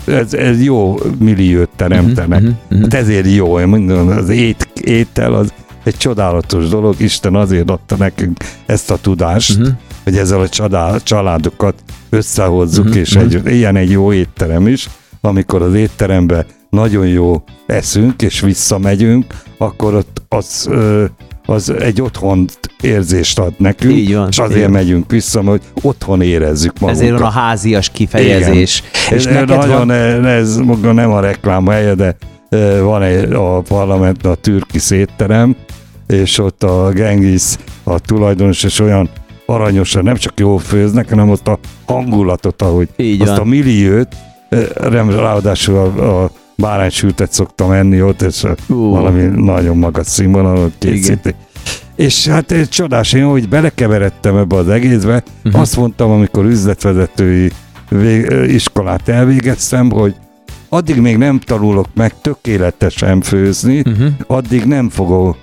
ez, 0.07 0.33
ez 0.33 0.63
jó 0.63 0.95
milliót 1.19 1.69
teremtenek. 1.75 2.41
Mhm, 2.41 2.51
mhm. 2.69 2.81
Hát 2.81 2.93
ezért 2.93 3.31
jó, 3.31 3.59
én 3.59 3.67
mondom, 3.67 4.07
az 4.09 4.29
ét, 4.29 4.67
étel 4.81 5.33
az 5.33 5.53
egy 5.83 5.97
csodálatos 5.97 6.67
dolog, 6.67 6.95
Isten 6.99 7.35
azért 7.35 7.69
adta 7.69 7.95
nekünk 7.95 8.37
ezt 8.65 8.91
a 8.91 8.97
tudást, 9.01 9.57
Mhm. 9.57 9.67
hogy 10.03 10.17
ezzel 10.17 10.39
a 10.39 10.49
csodál, 10.49 11.03
családokat 11.03 11.75
összehozzuk, 12.09 12.85
Mhm, 12.85 12.97
és 12.97 13.15
mhm. 13.15 13.23
egy, 13.23 13.55
ilyen 13.55 13.75
egy 13.75 13.91
jó 13.91 14.13
étterem 14.13 14.67
is, 14.67 14.89
amikor 15.21 15.61
az 15.61 15.73
étterembe 15.73 16.45
nagyon 16.69 17.07
jó 17.07 17.43
eszünk, 17.65 18.21
és 18.21 18.39
visszamegyünk, 18.39 19.25
akkor 19.57 19.93
ott 19.93 20.21
az, 20.29 20.67
ö, 20.69 21.05
az 21.49 21.69
egy 21.69 22.01
otthon 22.01 22.45
érzést 22.81 23.39
ad 23.39 23.53
nekünk, 23.57 23.93
Így 23.93 24.15
van, 24.15 24.27
és 24.29 24.37
így 24.37 24.43
azért 24.45 24.61
van. 24.61 24.71
megyünk 24.71 25.11
vissza, 25.11 25.41
hogy 25.41 25.61
otthon 25.81 26.21
érezzük 26.21 26.79
magunkat. 26.79 27.03
Ezért 27.03 27.19
van 27.19 27.27
a 27.27 27.31
házias 27.31 27.89
kifejezés. 27.89 28.83
És 28.93 29.09
És 29.11 29.25
ez 29.25 29.33
neked 29.33 29.47
nagyon, 29.47 29.87
van... 29.87 30.25
ez 30.25 30.57
maga 30.57 30.91
nem 30.91 31.11
a 31.11 31.19
reklám 31.19 31.67
helye, 31.67 31.93
de 31.95 32.15
van 32.81 33.01
egy, 33.01 33.31
a 33.33 33.59
parlamentben 33.61 34.31
a 34.31 34.35
türki 34.35 34.79
szétterem, 34.79 35.55
és 36.07 36.37
ott 36.37 36.63
a 36.63 36.89
Gengis, 36.93 37.43
a 37.83 37.99
tulajdonos, 37.99 38.63
és 38.63 38.79
olyan 38.79 39.09
aranyosan 39.45 40.03
nem 40.03 40.15
csak 40.15 40.39
jól 40.39 40.59
főznek, 40.59 41.09
hanem 41.09 41.29
ott 41.29 41.47
a 41.47 41.59
hangulatot, 41.85 42.61
ahogy 42.61 42.87
Így 42.95 43.21
azt 43.21 43.29
van. 43.31 43.39
a 43.39 43.43
milliót, 43.43 44.07
rem- 44.75 45.15
ráadásul 45.15 45.75
a, 45.77 46.23
a 46.23 46.31
báránysültet 46.57 47.31
szoktam 47.31 47.71
enni 47.71 48.01
ott, 48.01 48.21
és 48.21 48.43
uh. 48.43 48.55
valami 48.67 49.21
nagyon 49.21 49.77
magas 49.77 50.07
színvonalon 50.07 50.73
készítik. 50.77 51.35
És 51.95 52.27
hát 52.27 52.51
ez 52.51 52.69
csodás, 52.69 53.13
én 53.13 53.25
hogy 53.25 53.49
belekeveredtem 53.49 54.37
ebbe 54.37 54.55
az 54.55 54.69
egészbe, 54.69 55.23
uh-huh. 55.45 55.61
azt 55.61 55.77
mondtam, 55.77 56.11
amikor 56.11 56.45
üzletvezetői 56.45 57.51
vég, 57.89 58.31
iskolát 58.47 59.07
elvégeztem, 59.07 59.91
hogy 59.91 60.15
addig 60.69 60.99
még 61.01 61.17
nem 61.17 61.39
tanulok 61.39 61.87
meg 61.93 62.21
tökéletesen 62.21 63.21
főzni, 63.21 63.79
uh-huh. 63.79 64.07
addig 64.27 64.65
nem 64.65 64.89
fogok 64.89 65.37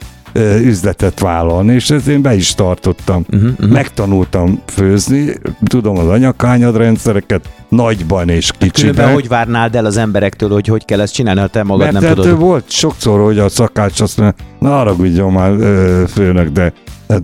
üzletet 0.62 1.21
vállalni, 1.21 1.73
és 1.75 1.91
ezt 1.91 2.07
én 2.07 2.23
be 2.23 2.35
is 2.35 2.55
tartottam. 2.55 3.25
Mhm, 3.31 3.47
mhm. 3.47 3.73
Megtanultam 3.73 4.61
főzni, 4.67 5.35
tudom 5.64 5.99
az 5.99 6.07
anyakányadrendszereket, 6.09 7.49
nagyban 7.69 8.29
és 8.29 8.50
Különben 8.50 8.69
kicsiben. 8.71 9.12
hogy 9.12 9.29
várnád 9.29 9.75
el 9.75 9.85
az 9.85 9.97
emberektől, 9.97 10.50
hogy 10.50 10.67
hogy 10.67 10.85
kell 10.85 11.00
ezt 11.00 11.14
csinálni, 11.14 11.41
ha 11.41 11.47
te 11.47 11.62
magad 11.62 11.79
Mert 11.79 11.93
nem 11.93 12.03
hát 12.03 12.14
tudod? 12.14 12.38
volt 12.38 12.71
sokszor, 12.71 13.25
hogy 13.25 13.38
a 13.38 13.49
szakács 13.49 14.00
azt 14.00 14.17
mondja, 14.17 14.45
na 14.59 14.69
haragudjon 14.69 15.33
már 15.33 15.53
főnök, 16.09 16.49
de 16.49 16.73
hát, 17.09 17.23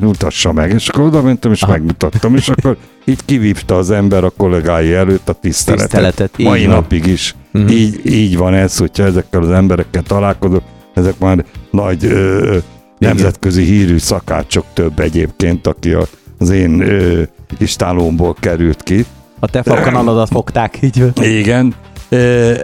mutassa 0.00 0.52
meg. 0.52 0.72
És 0.72 0.88
akkor 0.88 1.04
oda 1.04 1.22
mentem, 1.22 1.52
és 1.52 1.62
Aha. 1.62 1.72
megmutattam, 1.72 2.34
és 2.34 2.48
akkor 2.48 2.76
így 3.04 3.24
kivívta 3.24 3.76
az 3.76 3.90
ember 3.90 4.24
a 4.24 4.30
kollégái 4.30 4.92
előtt 4.92 5.28
a 5.28 5.32
tiszteletet. 5.32 5.88
Tiszteletet, 5.88 6.38
Mai 6.38 6.66
van. 6.66 6.74
napig 6.74 7.06
is. 7.06 7.34
Mhm. 7.50 7.68
Így, 7.68 8.00
így 8.04 8.36
van 8.36 8.54
ez, 8.54 8.76
hogyha 8.78 9.04
ezekkel 9.04 9.42
az 9.42 9.50
emberekkel 9.50 10.02
találkozok, 10.02 10.62
ezek 10.94 11.18
már 11.18 11.44
nagy 11.70 12.04
ö, 12.04 12.56
nemzetközi 12.98 13.64
hírű 13.64 13.98
szakácsok 13.98 14.64
több 14.72 15.00
egyébként, 15.00 15.66
aki 15.66 15.92
a, 15.92 16.06
az 16.38 16.50
én 16.50 16.80
ö, 16.80 17.22
istálomból 17.58 18.36
került 18.40 18.82
ki. 18.82 19.04
A 19.38 19.46
te 19.46 19.62
fakkanaladat 19.62 20.28
fogták, 20.28 20.78
így. 20.82 21.12
Igen. 21.20 21.74
Ö, 22.08 22.54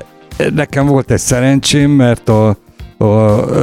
nekem 0.54 0.87
volt 0.87 1.11
egy 1.11 1.18
szerencsém, 1.18 1.90
mert 1.90 2.28
a, 2.28 2.49
a 2.97 3.06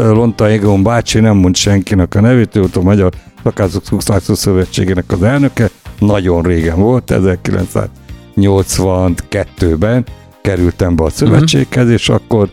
Lonta 0.09 0.47
Egon 0.47 0.83
bácsi, 0.83 1.19
nem 1.19 1.37
mond 1.37 1.55
senkinek 1.55 2.15
a 2.15 2.21
nevét, 2.21 2.55
ő 2.55 2.59
volt 2.59 2.75
a 2.75 2.81
Magyar 2.81 3.11
Szakászok 3.43 4.37
Szövetségének 4.37 5.11
az 5.11 5.23
elnöke, 5.23 5.69
nagyon 5.99 6.43
régen 6.43 6.79
volt, 6.79 7.13
1982-ben 8.35 10.05
kerültem 10.41 10.95
be 10.95 11.03
a 11.03 11.09
szövetséghez, 11.09 11.89
és 11.89 12.09
akkor 12.09 12.49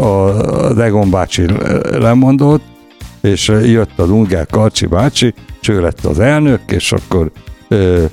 a 0.00 0.80
Egon 0.80 1.10
bácsi 1.10 1.44
lemondott, 1.90 2.62
és 3.20 3.48
jött 3.48 3.98
a 3.98 4.06
Dungel 4.06 4.46
Karcsi 4.46 4.86
bácsi, 4.86 5.34
és 5.60 5.68
ő 5.68 5.80
lett 5.80 6.04
az 6.04 6.18
elnök, 6.18 6.60
és 6.66 6.92
akkor 6.92 7.30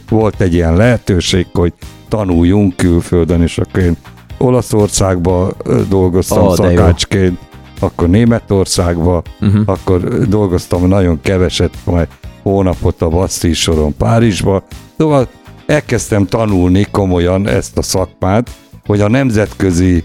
volt 0.10 0.42
egy 0.42 0.54
ilyen 0.54 0.76
lehetőség, 0.76 1.48
hogy 1.54 1.74
tanuljunk 2.08 2.76
külföldön, 2.76 3.42
és 3.42 3.58
akkor 3.58 3.82
én 3.82 3.98
Olaszországba 4.38 5.52
dolgoztam 5.90 6.44
jó. 6.44 6.56
szakácsként, 6.56 7.40
akkor 7.80 8.10
Németországba, 8.10 9.22
Uh-huh. 9.42 9.62
akkor 9.66 10.28
dolgoztam 10.28 10.88
nagyon 10.88 11.20
keveset, 11.22 11.74
majd 11.84 12.08
hónapot 12.42 13.02
a 13.02 13.10
Baszti 13.10 13.54
soron 13.54 13.96
Párizsba. 13.98 14.64
Szóval 14.98 15.28
elkezdtem 15.66 16.26
tanulni 16.26 16.88
komolyan 16.92 17.48
ezt 17.48 17.78
a 17.78 17.82
szakmát, 17.82 18.50
hogy 18.86 19.02
a 19.02 19.10
nemzetközi 19.10 20.04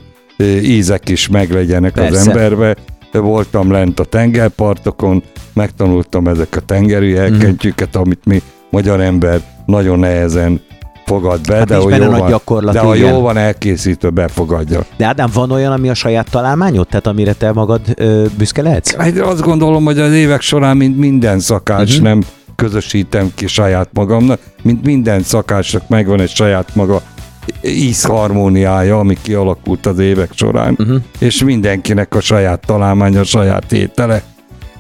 ízek 0.63 1.09
is 1.09 1.29
meglegyenek 1.29 1.97
az 1.97 2.03
Persze. 2.03 2.31
emberbe. 2.31 2.77
Voltam 3.13 3.71
lent 3.71 4.01
a 4.01 4.05
tengerpartokon, 4.05 5.23
megtanultam 5.55 6.29
ezek 6.29 6.57
a 6.57 6.61
tengeri 6.61 7.13
Mhm. 7.13 7.21
elkentyűket, 7.23 7.97
amit 7.97 8.21
mi 8.25 8.43
magyar 8.71 9.01
ember 9.01 9.41
nagyon 9.67 9.99
nehezen 9.99 10.61
fogad 11.07 11.41
be, 11.49 11.55
Hát 11.57 11.67
de, 11.67 11.77
hogy 11.77 11.97
jó 11.97 12.05
nagy 12.11 12.19
van, 12.21 12.29
gyakorlat, 12.29 12.73
de 12.75 12.81
ha 12.81 12.95
jó 12.95 13.21
van 13.21 13.37
elkészítve, 13.37 14.11
befogadja. 14.11 14.81
De 14.97 15.07
Ádám, 15.07 15.31
van 15.35 15.51
olyan, 15.51 15.73
ami 15.73 15.89
a 15.89 15.95
saját 15.95 16.31
találmányod? 16.31 16.87
Tehát 16.87 17.07
amire 17.07 17.33
te 17.33 17.53
magad 17.53 17.81
ö, 17.95 18.25
büszke 18.39 18.63
lehetsz? 18.63 18.95
Hát 18.95 19.19
azt 19.19 19.41
gondolom, 19.43 19.85
hogy 19.85 19.99
az 19.99 20.13
évek 20.13 20.41
során, 20.41 20.77
mint 20.77 20.99
minden 20.99 21.39
szakács, 21.39 21.81
Mhm. 21.99 22.07
uh-huh. 22.07 22.09
nem 22.09 22.21
közösítem 22.57 23.31
ki 23.35 23.47
saját 23.47 23.89
magamnak, 23.93 24.41
mint 24.63 24.85
minden 24.85 25.23
szakácsnak 25.23 25.89
megvan 25.89 26.21
egy 26.21 26.31
saját 26.31 26.75
maga 26.75 27.01
ízharmóniája, 27.65 28.99
ami 28.99 29.17
kialakult 29.23 29.87
az 29.87 29.99
évek 29.99 30.31
során, 30.35 30.75
Uh-huh. 30.79 30.97
és 31.19 31.45
mindenkinek 31.45 32.15
a 32.15 32.21
saját 32.21 32.67
találmánya, 32.67 33.21
a 33.21 33.25
saját 33.25 33.73
étele, 33.73 34.23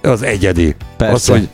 az 0.03 0.23
egyedi. 0.23 0.75
Persze. 0.97 1.15
Az, 1.15 1.27
hogy 1.39 1.49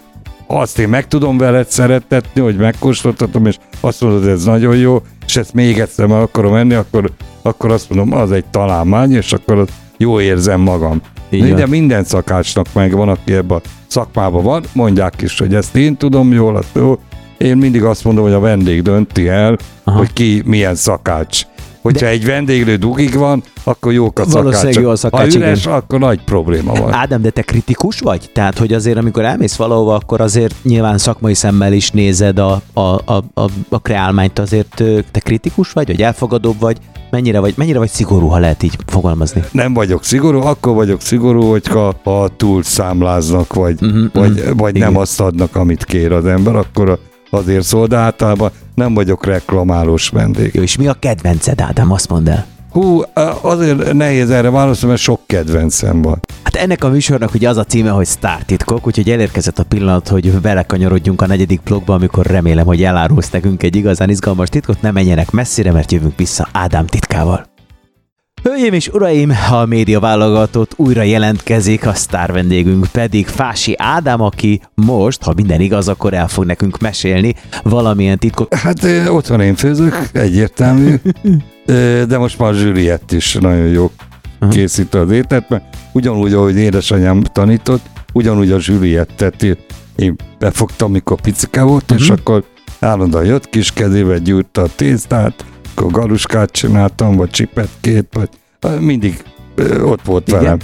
azt 0.46 0.78
én 0.78 0.88
meg 0.88 1.06
tudom 1.06 1.38
veled 1.38 1.70
szeretetni, 1.70 2.40
hogy 2.40 2.56
megkóstoltatom, 2.56 3.46
és 3.46 3.56
azt 3.80 4.00
mondod, 4.00 4.22
hogy 4.22 4.30
ez 4.30 4.44
nagyon 4.44 4.76
jó, 4.76 5.02
és 5.26 5.36
ezt 5.36 5.54
még 5.54 5.78
egyszer 5.78 6.06
meg 6.06 6.20
akarom 6.20 6.54
enni, 6.54 6.74
akkor, 6.74 7.10
akkor 7.42 7.70
azt 7.70 7.90
mondom, 7.90 8.18
az 8.20 8.32
egy 8.32 8.44
találmány, 8.50 9.12
és 9.12 9.32
akkor 9.32 9.58
az 9.58 9.68
jó 9.96 10.20
érzem 10.20 10.60
magam. 10.60 11.00
Van. 11.30 11.54
De 11.54 11.66
minden 11.66 12.04
szakácsnak 12.04 12.66
megvan, 12.72 13.08
aki 13.08 13.32
ebben 13.32 13.58
a 13.64 13.68
szakmában 13.86 14.42
van, 14.42 14.64
mondják 14.72 15.22
is, 15.22 15.38
hogy 15.38 15.54
ezt 15.54 15.76
én 15.76 15.96
tudom 15.96 16.32
jól, 16.32 16.56
azt 16.56 16.74
jó. 16.74 16.98
Én 17.42 17.56
mindig 17.56 17.84
azt 17.84 18.04
mondom, 18.04 18.24
hogy 18.24 18.32
a 18.32 18.40
vendég 18.40 18.82
dönti 18.82 19.28
el, 19.28 19.56
Aha. 19.84 19.98
Hogy 19.98 20.12
ki 20.12 20.42
milyen 20.44 20.74
szakács. 20.74 21.42
Hogyha 21.82 22.06
De... 22.06 22.12
egy 22.12 22.24
vendéglő 22.24 22.76
dugig 22.76 23.14
van, 23.14 23.42
akkor 23.64 23.92
jók 23.92 24.18
a 24.18 24.24
szakácsok. 24.24 24.82
jó 24.82 24.90
a 24.90 24.96
szakács, 24.96 25.32
ha 25.32 25.38
üres, 25.38 25.64
igen. 25.64 25.76
akkor 25.76 25.98
nagy 25.98 26.24
probléma 26.24 26.72
van. 26.72 26.92
Ádám, 26.92 27.22
de 27.22 27.30
te 27.30 27.42
kritikus 27.42 28.00
vagy? 28.00 28.30
Tehát, 28.34 28.58
hogy 28.58 28.72
azért, 28.72 28.96
amikor 28.96 29.24
elmész 29.24 29.56
valahova, 29.56 29.94
akkor 29.94 30.20
azért 30.20 30.54
nyilván 30.62 30.98
szakmai 30.98 31.34
szemmel 31.34 31.72
is 31.72 31.90
nézed 31.90 32.38
a, 32.38 32.60
a, 32.72 32.80
a, 32.80 33.24
a, 33.34 33.48
a 33.68 33.78
kreálmányt, 33.78 34.38
azért 34.38 34.82
te 35.10 35.20
kritikus 35.20 35.72
vagy, 35.72 35.86
vagy 35.86 36.02
elfogadóbb 36.02 36.60
vagy? 36.60 36.76
Mennyire 37.10 37.40
vagy, 37.40 37.54
mennyire 37.56 37.78
vagy 37.78 37.88
szigorú, 37.88 38.26
ha 38.26 38.38
lehet 38.38 38.62
így 38.62 38.76
fogalmazni? 38.86 39.42
nem 39.52 39.74
vagyok 39.74 40.04
szigorú, 40.04 40.40
akkor 40.40 40.74
vagyok 40.74 41.00
szigorú, 41.00 41.42
hogyha 41.42 41.94
ha 42.04 42.28
túl 42.36 42.62
számláznak, 42.62 43.54
vagy, 43.54 43.82
uh-huh, 43.82 44.04
vagy, 44.12 44.30
mhm. 44.30 44.56
vagy 44.56 44.76
Igen. 44.76 44.92
nem 44.92 45.00
azt 45.00 45.20
adnak, 45.20 45.56
amit 45.56 45.84
kér 45.84 46.12
az 46.12 46.26
ember, 46.26 46.56
akkor 46.56 46.90
a- 46.90 46.98
azért 47.32 47.64
szól, 47.64 47.86
de 47.86 47.96
általában 47.96 48.50
nem 48.74 48.94
vagyok 48.94 49.26
reklamálós 49.26 50.08
vendég. 50.08 50.54
Jó, 50.54 50.62
és 50.62 50.76
mi 50.76 50.86
a 50.86 50.94
kedvenced, 50.98 51.60
Ádám? 51.60 51.92
Azt 51.92 52.08
mondd 52.08 52.28
el. 52.28 52.46
Hú, 52.70 53.02
azért 53.40 53.92
nehéz 53.92 54.30
erre 54.30 54.50
válaszolni, 54.50 54.88
mert 54.88 55.00
sok 55.00 55.20
kedvencem 55.26 56.02
van. 56.02 56.20
Hát 56.42 56.56
ennek 56.56 56.84
a 56.84 56.88
műsornak 56.88 57.34
ugye 57.34 57.48
az 57.48 57.56
a 57.56 57.64
címe, 57.64 57.90
hogy 57.90 58.06
Sztártitkok, 58.06 58.86
úgyhogy 58.86 59.10
elérkezett 59.10 59.58
a 59.58 59.64
pillanat, 59.64 60.08
hogy 60.08 60.30
belekanyarodjunk 60.30 61.22
a 61.22 61.26
negyedik 61.26 61.62
blogba, 61.62 61.94
amikor 61.94 62.26
remélem, 62.26 62.66
hogy 62.66 62.82
elárulsz 62.82 63.30
nekünk 63.30 63.62
egy 63.62 63.76
igazán 63.76 64.10
izgalmas 64.10 64.48
titkot, 64.48 64.82
ne 64.82 64.90
menjenek 64.90 65.30
messzire, 65.30 65.72
mert 65.72 65.92
jövünk 65.92 66.16
vissza 66.16 66.48
Ádám 66.52 66.86
titkával. 66.86 67.51
Hölgyeim 68.42 68.72
és 68.72 68.88
uraim, 68.88 69.32
a 69.50 69.64
média 69.64 70.00
válogatott 70.00 70.72
újra 70.76 71.02
jelentkezik, 71.02 71.86
a 71.86 71.94
sztár 71.94 72.32
vendégünk 72.32 72.86
pedig 72.92 73.26
Fási 73.26 73.74
Ádám, 73.78 74.20
aki 74.20 74.60
most, 74.74 75.22
ha 75.22 75.32
minden 75.36 75.60
igaz, 75.60 75.88
akkor 75.88 76.14
el 76.14 76.28
fog 76.28 76.44
nekünk 76.44 76.78
mesélni 76.78 77.34
valamilyen 77.62 78.18
titkot. 78.18 78.54
Hát 78.54 78.78
otthon 79.08 79.40
én 79.40 79.54
főzök, 79.54 80.08
egyértelmű, 80.12 80.94
de 82.08 82.18
most 82.18 82.38
már 82.38 82.54
Juliett 82.54 83.12
is 83.12 83.34
nagyon 83.40 83.66
jó 83.66 83.90
készít 84.50 84.94
az 84.94 85.10
ételt, 85.10 85.48
mert 85.48 85.64
ugyanúgy, 85.92 86.32
ahogy 86.32 86.56
édesanyám 86.56 87.22
tanított, 87.22 87.84
ugyanúgy 88.12 88.50
a 88.52 88.58
Juliettet 88.60 89.42
én 89.96 90.16
befogtam, 90.38 90.90
mikor 90.90 91.20
picike 91.20 91.62
volt, 91.62 91.90
és 91.90 92.08
Mhm. 92.08 92.18
akkor 92.18 92.44
állandóan 92.80 93.24
jött 93.24 93.48
kis 93.48 93.72
kezével, 93.72 94.18
gyújtta 94.18 94.62
a 94.62 94.68
tésztát, 94.76 95.44
akkor 95.74 95.90
galuskát 95.90 96.50
csináltam, 96.50 97.16
vagy 97.16 97.30
csipetkét, 97.30 98.06
vagy 98.10 98.28
mindig 98.80 99.22
ott 99.84 100.02
volt 100.04 100.28
Igen. 100.28 100.40
velem. 100.40 100.58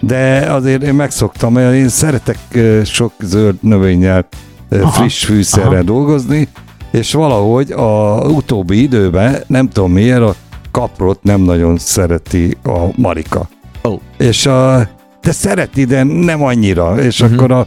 De 0.00 0.52
azért 0.52 0.82
én 0.82 0.94
megszoktam, 0.94 1.56
én 1.56 1.88
szeretek 1.88 2.38
sok 2.84 3.12
zöld 3.20 3.56
növényel, 3.60 4.28
Aha. 4.70 4.90
friss 4.90 5.24
fűszerrel 5.24 5.72
Aha. 5.72 5.82
dolgozni, 5.82 6.48
és 6.90 7.12
valahogy 7.12 7.72
a 7.72 8.20
utóbbi 8.20 8.82
időben, 8.82 9.42
nem 9.46 9.68
tudom 9.68 9.92
miért, 9.92 10.20
a 10.20 10.34
kaprot 10.70 11.22
nem 11.22 11.40
nagyon 11.40 11.78
szereti 11.78 12.56
a 12.64 12.78
Marika. 12.96 13.48
Ó. 13.84 13.94
És 14.18 14.46
a, 14.46 14.88
de 15.20 15.32
szereti, 15.32 15.84
de 15.84 16.02
nem 16.02 16.42
annyira, 16.42 17.02
és 17.02 17.20
uh-huh. 17.20 17.36
akkor 17.36 17.52
a, 17.52 17.66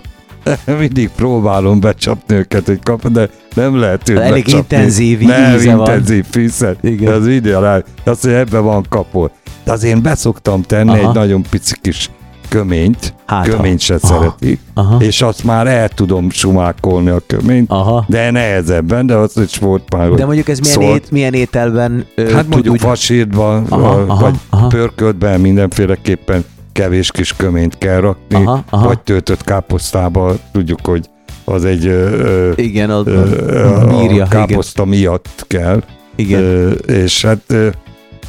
mindig 0.80 1.10
próbálom 1.16 1.80
becsapni 1.80 2.36
őket, 2.36 2.66
hogy 2.66 2.80
kap, 2.84 3.08
de 3.08 3.30
nem 3.56 3.80
lehet 3.80 4.10
őt 4.10 4.18
Elég 4.20 4.44
becsapni. 4.44 4.76
intenzív 4.78 5.20
nem, 5.20 5.56
íze 5.56 5.76
van. 5.76 5.80
intenzív 5.80 6.26
fűszer. 6.32 6.76
Igen. 6.82 7.14
Az 7.14 7.28
ideál, 7.28 7.84
azt, 8.04 8.22
hogy 8.24 8.34
ebben 8.34 8.64
van 8.64 8.86
kapor. 8.90 9.32
De 9.64 9.72
azért 9.72 9.96
én 9.96 10.02
beszoktam 10.02 10.62
tenni 10.62 10.90
Aha. 10.90 11.10
egy 11.10 11.14
nagyon 11.16 11.42
pici 11.50 11.76
kis 11.82 12.10
köményt, 12.50 13.14
Hát, 13.26 13.48
köményt 13.48 13.80
se 13.80 13.98
Aha. 14.02 14.08
szereti, 14.08 14.60
Aha. 14.74 14.98
és 15.00 15.22
azt 15.22 15.44
már 15.44 15.68
el 15.68 15.90
tudom 15.90 16.30
sumákolni 16.30 17.10
a 17.10 17.22
köményt, 17.28 17.70
Aha. 17.72 18.06
de 18.08 18.32
nehezebben, 18.32 19.06
de 19.06 19.16
az 19.16 19.38
is 19.38 19.58
volt 19.58 19.94
már, 19.94 20.10
De 20.10 20.26
mondjuk 20.26 20.50
ez 20.50 20.60
milyen, 20.60 20.76
szólt. 20.80 21.04
ét, 21.04 21.12
milyen 21.12 21.34
ételben 21.34 22.06
ö, 22.16 22.32
Hát 22.32 22.48
mondjuk 22.48 22.74
úgy- 22.74 22.82
vasírtban, 22.82 23.66
Aha, 23.70 23.88
a- 23.90 24.06
aha, 24.08 24.22
vagy 24.22 24.36
aha. 24.50 24.68
pörköltben 24.68 25.40
mindenféleképpen 25.40 26.46
kevés 26.72 27.12
kis 27.12 27.34
köményt 27.36 27.78
kell 27.78 28.00
rakni, 28.00 28.36
Aha, 28.36 28.64
aha. 28.70 28.88
vagy 28.88 29.00
töltött 29.00 29.44
káposztába, 29.44 30.36
tudjuk, 30.52 30.86
hogy 30.86 31.10
az 31.46 31.66
egy 31.66 31.86
ö, 31.86 32.52
Igen, 32.56 32.90
az 32.90 33.08
ö, 33.08 33.26
ö, 33.48 33.86
bírja, 33.88 34.24
a 34.24 34.28
káposzta 34.28 34.86
miatt 34.86 35.46
kell, 35.48 35.84
igen. 36.16 36.40
igen. 36.40 36.52
Ö, 36.52 36.70
és 36.72 37.22
hát 37.26 37.54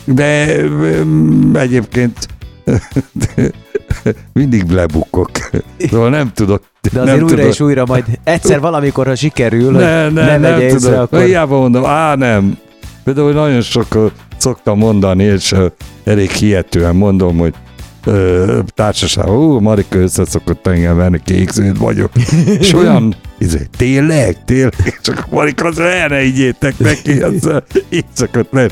de 0.04 0.60
egyébként 1.54 2.28
mindig 4.32 4.70
lebukok. 4.70 5.30
Szóval 5.78 6.10
nem 6.10 6.30
tudok. 6.34 6.62
De 6.92 7.00
azért 7.00 7.16
nem 7.16 7.24
újra 7.24 7.36
tudok, 7.36 7.52
és 7.52 7.60
újra 7.60 7.84
majd 7.86 8.04
egyszer 8.24 8.60
valamikor, 8.60 9.06
ha 9.06 9.14
sikerül, 9.14 9.70
ne, 9.70 10.04
hogy 10.04 10.12
ne, 10.12 10.22
ne 10.22 10.36
nem 10.38 10.52
megye 10.52 10.64
észre, 10.64 10.78
tudom. 10.78 11.00
akkor... 11.00 11.24
Hiába 11.24 11.58
mondom, 11.58 11.84
á 11.84 12.14
nem. 12.14 12.58
Például 13.04 13.32
nagyon 13.32 13.60
sok 13.60 14.12
szoktam 14.36 14.78
mondani, 14.78 15.24
és 15.24 15.54
elég 16.04 16.30
hihetően 16.30 16.96
mondom, 16.96 17.38
hogy 17.38 17.54
ö, 18.06 18.58
társaság, 18.74 19.28
ó, 19.28 19.60
Marika 19.60 19.98
összeszokott 19.98 20.66
engem 20.66 20.96
venni, 20.96 21.20
kékződ 21.24 21.78
vagyok. 21.78 22.10
és 22.58 22.72
olyan, 22.72 23.14
izé, 23.38 23.66
tényleg, 23.76 24.44
tényleg, 24.44 24.98
csak 25.02 25.26
Marika, 25.30 25.66
az 25.66 25.78
el 25.78 26.08
ne 26.08 26.22
ígyétek 26.22 26.78
neki, 26.78 27.20
az 27.20 27.50
így 27.88 28.04
szokott 28.12 28.52
lenni. 28.52 28.70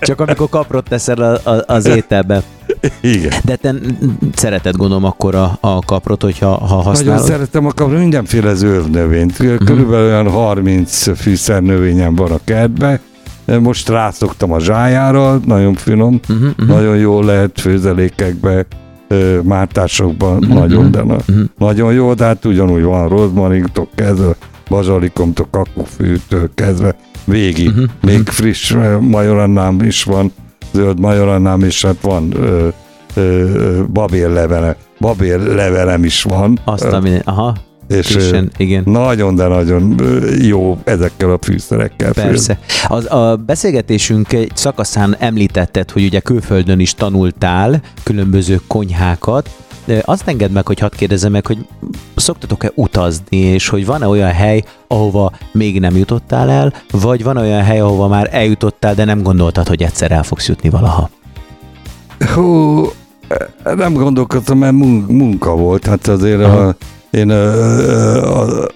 Csak 0.00 0.20
amikor 0.20 0.48
kaprot 0.48 0.88
teszel 0.88 1.22
a, 1.44 1.50
a, 1.50 1.64
az 1.66 1.86
ételbe. 1.86 2.42
Igen. 3.00 3.32
De 3.44 3.56
te 3.56 3.74
szereted 4.34 4.76
gondolom 4.76 5.04
akkor 5.04 5.34
a, 5.34 5.58
a 5.60 5.78
kaprot, 5.84 6.22
hogyha 6.22 6.48
ha 6.48 6.66
Nagyon 6.66 6.82
használod. 6.84 7.24
szeretem 7.24 7.66
a 7.66 7.72
kapni 7.72 7.98
mindenféle 7.98 8.54
zöld 8.54 8.90
növényt. 8.90 9.36
Körülbelül 9.36 10.06
olyan 10.06 10.30
30 10.30 11.18
fűszer 11.20 11.62
növényem 11.62 12.14
van 12.14 12.30
a 12.32 12.38
kertben. 12.44 13.00
Most 13.58 13.88
rászoktam 13.88 14.52
a 14.52 14.60
zsájára, 14.60 15.40
nagyon 15.44 15.74
finom, 15.74 16.20
Uh-huh, 16.28 16.48
uh-huh. 16.48 16.66
nagyon 16.68 16.96
jól 16.96 17.24
lehet 17.24 17.60
főzelékekbe, 17.60 18.66
mártásokban 19.42 20.36
Mhm, 20.36 20.52
nagyon, 20.52 20.90
de 20.90 21.02
na, 21.02 21.16
mhm. 21.26 21.40
nagyon 21.58 21.92
jó, 21.92 22.14
de 22.14 22.24
hát 22.24 22.44
ugyanúgy 22.44 22.82
van 22.82 23.08
rozmarinktól 23.08 23.88
kezdve, 23.94 24.32
bazsalikomtól, 24.68 25.46
kakufűtől 25.50 26.50
kezdve, 26.54 26.96
végig. 27.24 27.68
Mhm, 27.70 27.82
Még 28.02 28.28
friss 28.28 28.74
ö, 28.74 28.98
majorannám 29.00 29.82
is 29.82 30.04
van, 30.04 30.32
zöld 30.72 31.00
majorannám 31.00 31.64
is, 31.64 31.84
hát 31.84 31.96
van 32.00 32.32
ö, 32.36 32.68
ö, 33.14 33.82
babérlevele. 33.92 34.76
Babérlevelem 35.00 36.04
is 36.04 36.22
van. 36.22 36.58
Azt, 36.64 36.84
ami... 36.84 37.18
Aha, 37.24 37.54
és 37.90 38.14
ö, 38.14 38.18
frissen, 38.18 38.50
igen. 38.56 38.82
nagyon, 38.86 39.34
de 39.34 39.46
nagyon 39.46 40.00
jó 40.40 40.78
ezekkel 40.84 41.30
a 41.30 41.38
fűszerekkel. 41.42 42.12
Persze. 42.12 42.58
Az, 42.88 43.12
a 43.12 43.36
beszélgetésünk 43.46 44.32
egy 44.32 44.50
szakaszán 44.54 45.16
említetted, 45.18 45.90
hogy 45.90 46.04
ugye 46.04 46.20
külföldön 46.20 46.80
is 46.80 46.94
tanultál 46.94 47.80
különböző 48.02 48.60
konyhákat. 48.66 49.50
De 49.84 50.02
Azt 50.04 50.28
engedd 50.28 50.50
meg, 50.50 50.66
hogy 50.66 50.78
hadd 50.78 50.90
kérdezem 50.96 51.32
meg, 51.32 51.46
hogy 51.46 51.66
szoktatok-e 52.16 52.70
utazni, 52.74 53.36
és 53.36 53.68
hogy 53.68 53.86
van-e 53.86 54.06
olyan 54.06 54.32
hely, 54.32 54.62
ahova 54.86 55.32
még 55.52 55.80
nem 55.80 55.96
jutottál 55.96 56.50
el, 56.50 56.72
vagy 56.90 57.22
van 57.22 57.36
olyan 57.36 57.62
hely, 57.62 57.80
ahova 57.80 58.08
már 58.08 58.28
eljutottál, 58.32 58.94
de 58.94 59.04
nem 59.04 59.22
gondoltad, 59.22 59.68
hogy 59.68 59.82
egyszer 59.82 60.10
el 60.10 60.22
fogsz 60.22 60.48
jutni 60.48 60.68
valaha? 60.68 61.10
Hú, 62.34 62.84
nem 63.76 63.92
gondolkodtam, 63.92 64.58
mert 64.58 64.72
mun- 64.72 65.08
munka 65.08 65.56
volt. 65.56 65.86
Hát 65.86 66.08
azért 66.08 66.42
Aha. 66.42 66.66
a, 66.66 66.76
én 67.10 67.30
a, 67.30 68.40
a, 68.40 68.62
a 68.62 68.68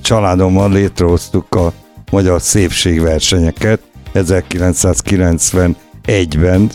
családommal 0.00 0.70
létrehoztuk 0.70 1.54
a 1.54 1.72
magyar 2.10 2.42
szépségversenyeket. 2.42 3.80
1991-ben 4.14 6.70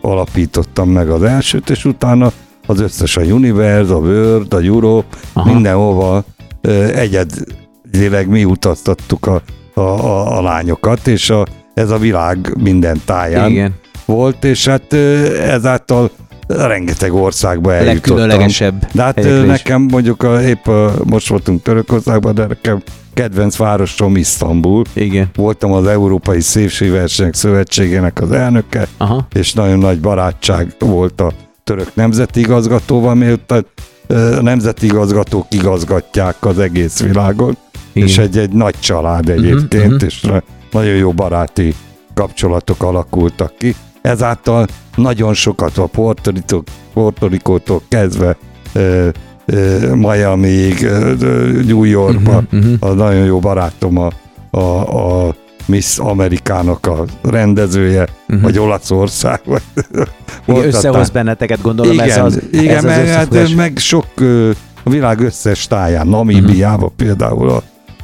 alapítottam 0.00 0.88
meg 0.88 1.10
az 1.10 1.22
elsőt, 1.22 1.70
és 1.70 1.84
utána 1.84 2.32
az 2.66 2.80
összes 2.80 3.16
a 3.16 3.22
Universe, 3.22 3.94
a 3.94 3.98
World, 3.98 4.54
a 4.54 4.60
Europe, 4.60 5.16
Aha. 5.32 5.52
mindenhova 5.52 6.24
ö, 6.60 6.84
egyedileg 6.84 8.28
mi 8.28 8.44
utaztattuk 8.44 9.26
a, 9.26 9.42
a, 9.74 9.80
a, 9.80 10.38
a 10.38 10.42
lányokat, 10.42 11.06
és 11.06 11.30
a, 11.30 11.46
ez 11.74 11.90
a 11.90 11.98
világ 11.98 12.56
minden 12.62 13.00
táján 13.04 13.50
Igen. 13.50 13.74
volt, 14.04 14.44
és 14.44 14.66
hát 14.66 14.92
ö, 14.92 15.38
ezáltal 15.40 16.10
rengeteg 16.46 17.14
országba 17.14 17.72
eljutottam. 17.74 18.16
legkülönlegesebb 18.16 18.86
De 18.92 19.02
hát 19.02 19.14
helyekre 19.14 19.42
is. 19.42 19.46
nekem 19.46 19.82
mondjuk 19.82 20.22
a, 20.22 20.42
épp 20.42 20.66
a, 20.66 20.94
most 21.04 21.28
voltunk 21.28 21.62
Törökországban, 21.62 22.34
de 22.34 22.46
nekem 22.46 22.82
kedvenc 23.14 23.56
városom 23.56 24.16
Isztambul. 24.16 24.84
Igen. 24.92 25.30
Voltam 25.34 25.72
az 25.72 25.86
Európai 25.86 26.40
Szépségversenyek 26.40 27.34
Szövetségének 27.34 28.20
az 28.20 28.32
elnöke, 28.32 28.86
Aha. 28.96 29.26
és 29.34 29.52
nagyon 29.52 29.78
nagy 29.78 30.00
barátság 30.00 30.74
volt 30.78 31.20
a 31.20 31.32
török 31.64 31.94
nemzeti 31.94 32.40
igazgatóval, 32.40 33.14
miért 33.14 33.50
a 33.50 33.64
nemzeti 34.40 34.86
igazgatók 34.86 35.46
igazgatják 35.50 36.36
az 36.40 36.58
egész 36.58 37.00
világon, 37.00 37.56
Igen. 37.92 38.08
és 38.08 38.18
egy, 38.18 38.38
egy 38.38 38.52
nagy 38.52 38.74
család 38.80 39.28
egyébként, 39.28 39.92
mhm. 39.92 40.04
és 40.04 40.20
na- 40.20 40.42
nagyon 40.70 40.94
jó 40.94 41.12
baráti 41.12 41.74
kapcsolatok 42.14 42.82
alakultak 42.82 43.52
ki. 43.58 43.74
Ezáltal 44.08 44.66
nagyon 44.96 45.34
sokat 45.34 45.78
a 45.78 45.86
Rico-tól 47.28 47.82
kezdve 47.88 48.36
ö, 48.72 49.08
ö, 49.46 49.94
Miami-ig, 49.94 50.80
New 51.66 51.84
Yorkba, 51.84 52.42
Mhm, 52.50 52.56
mhm. 52.56 52.74
a 52.80 52.88
nagyon 52.88 53.24
jó 53.24 53.38
barátom 53.38 53.98
a, 53.98 54.10
a, 54.50 55.26
a 55.26 55.34
Miss 55.66 55.98
Amerikának 55.98 56.86
a 56.86 57.04
rendezője, 57.22 58.06
Mhm. 58.26 58.42
vagy 58.42 58.58
Olaszország, 58.58 59.40
vagy 59.44 59.62
Igen, 60.46 60.64
Összehoz 60.64 61.10
benneteket, 61.10 61.60
gondolom 61.62 61.92
igen, 61.92 62.08
ez 62.10 62.16
az, 62.18 62.42
igen 62.50 62.76
ez 62.76 62.84
az 62.84 62.90
meg, 62.90 63.06
hát, 63.06 63.26
összefogás. 63.26 63.54
meg 63.54 63.76
sok 63.78 64.06
a 64.82 64.90
világ 64.90 65.20
összes 65.20 65.66
táján, 65.66 66.06
Namíbiában 66.06 66.92
Mhm. 66.96 67.04
például 67.06 67.48
a, 67.48 67.62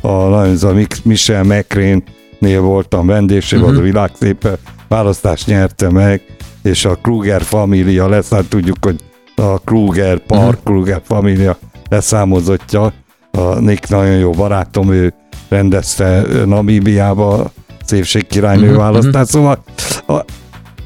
a, 0.09 0.41
az 0.41 0.65
a 0.65 0.75
Michel 1.05 1.43
McCrane-nél 1.45 2.61
voltam 2.61 3.07
vendégség, 3.07 3.59
Mhm. 3.59 3.69
az 3.69 3.77
a 3.79 3.81
világ 3.81 4.11
szépen 4.21 4.57
választást 4.91 5.47
nyerte 5.47 5.91
meg, 5.91 6.23
és 6.63 6.85
a 6.85 6.95
Kruger 6.95 7.43
família 7.43 8.09
lesz, 8.09 8.31
hát 8.31 8.45
tudjuk, 8.49 8.77
hogy 8.85 9.01
a 9.37 9.59
Kruger, 9.59 10.19
Park 10.19 10.57
Mhm. 10.57 10.65
Kruger 10.65 11.01
família 11.05 11.59
leszámozottja, 11.89 12.93
a 13.31 13.59
Nick 13.59 13.89
nagyon 13.89 14.17
jó 14.17 14.31
barátom, 14.31 14.93
ő 14.93 15.13
rendezte 15.49 16.23
Namíbiába 16.45 17.35
a 17.35 17.51
szépségkirálynő 17.85 18.69
Mhm, 18.69 18.77
választást, 18.77 19.31
szóval 19.31 19.63
a, 20.07 20.13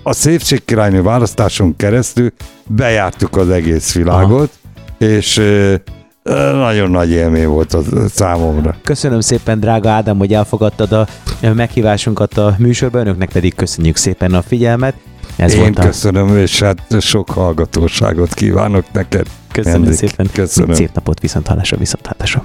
a 0.03 0.13
szépségkirálynő 0.13 1.03
választáson 1.03 1.77
keresztül 1.77 2.33
bejártuk 2.67 3.37
az 3.37 3.49
egész 3.51 3.95
világot, 3.95 4.51
és 4.99 5.37
ö, 5.37 5.43
ö, 5.43 5.75
nagyon 6.53 6.91
nagy 6.91 7.11
élmény 7.11 7.47
volt 7.47 7.73
az 7.75 7.87
számomra. 8.09 8.77
Köszönöm 8.85 9.21
szépen, 9.21 9.61
drága 9.61 9.91
Ádám, 9.91 10.19
hogy 10.19 10.35
elfogadtad 10.35 10.93
a 10.93 11.07
meghívásunkat 11.55 12.39
a 12.39 12.55
műsorba, 12.59 12.99
önöknek 12.99 13.29
pedig 13.33 13.55
köszönjük 13.55 13.97
szépen 13.97 14.35
a 14.35 14.43
figyelmet. 14.43 14.95
Ez 15.37 15.55
Én 15.55 15.61
volt 15.61 15.79
a... 15.79 15.83
köszönöm, 15.83 16.37
és 16.37 16.61
hát 16.61 17.01
sok 17.01 17.31
hallgatóságot 17.31 18.35
kívánok 18.35 18.85
neked. 18.93 19.27
Köszönöm 19.53 19.81
Henrik. 19.81 19.99
szépen. 19.99 20.29
Köszönöm. 20.33 20.75
Szép 20.75 20.91
napot, 20.95 21.21
viszont 21.21 21.47
hallásra, 21.47 21.77
viszont 21.77 22.07
hallásra. 22.07 22.45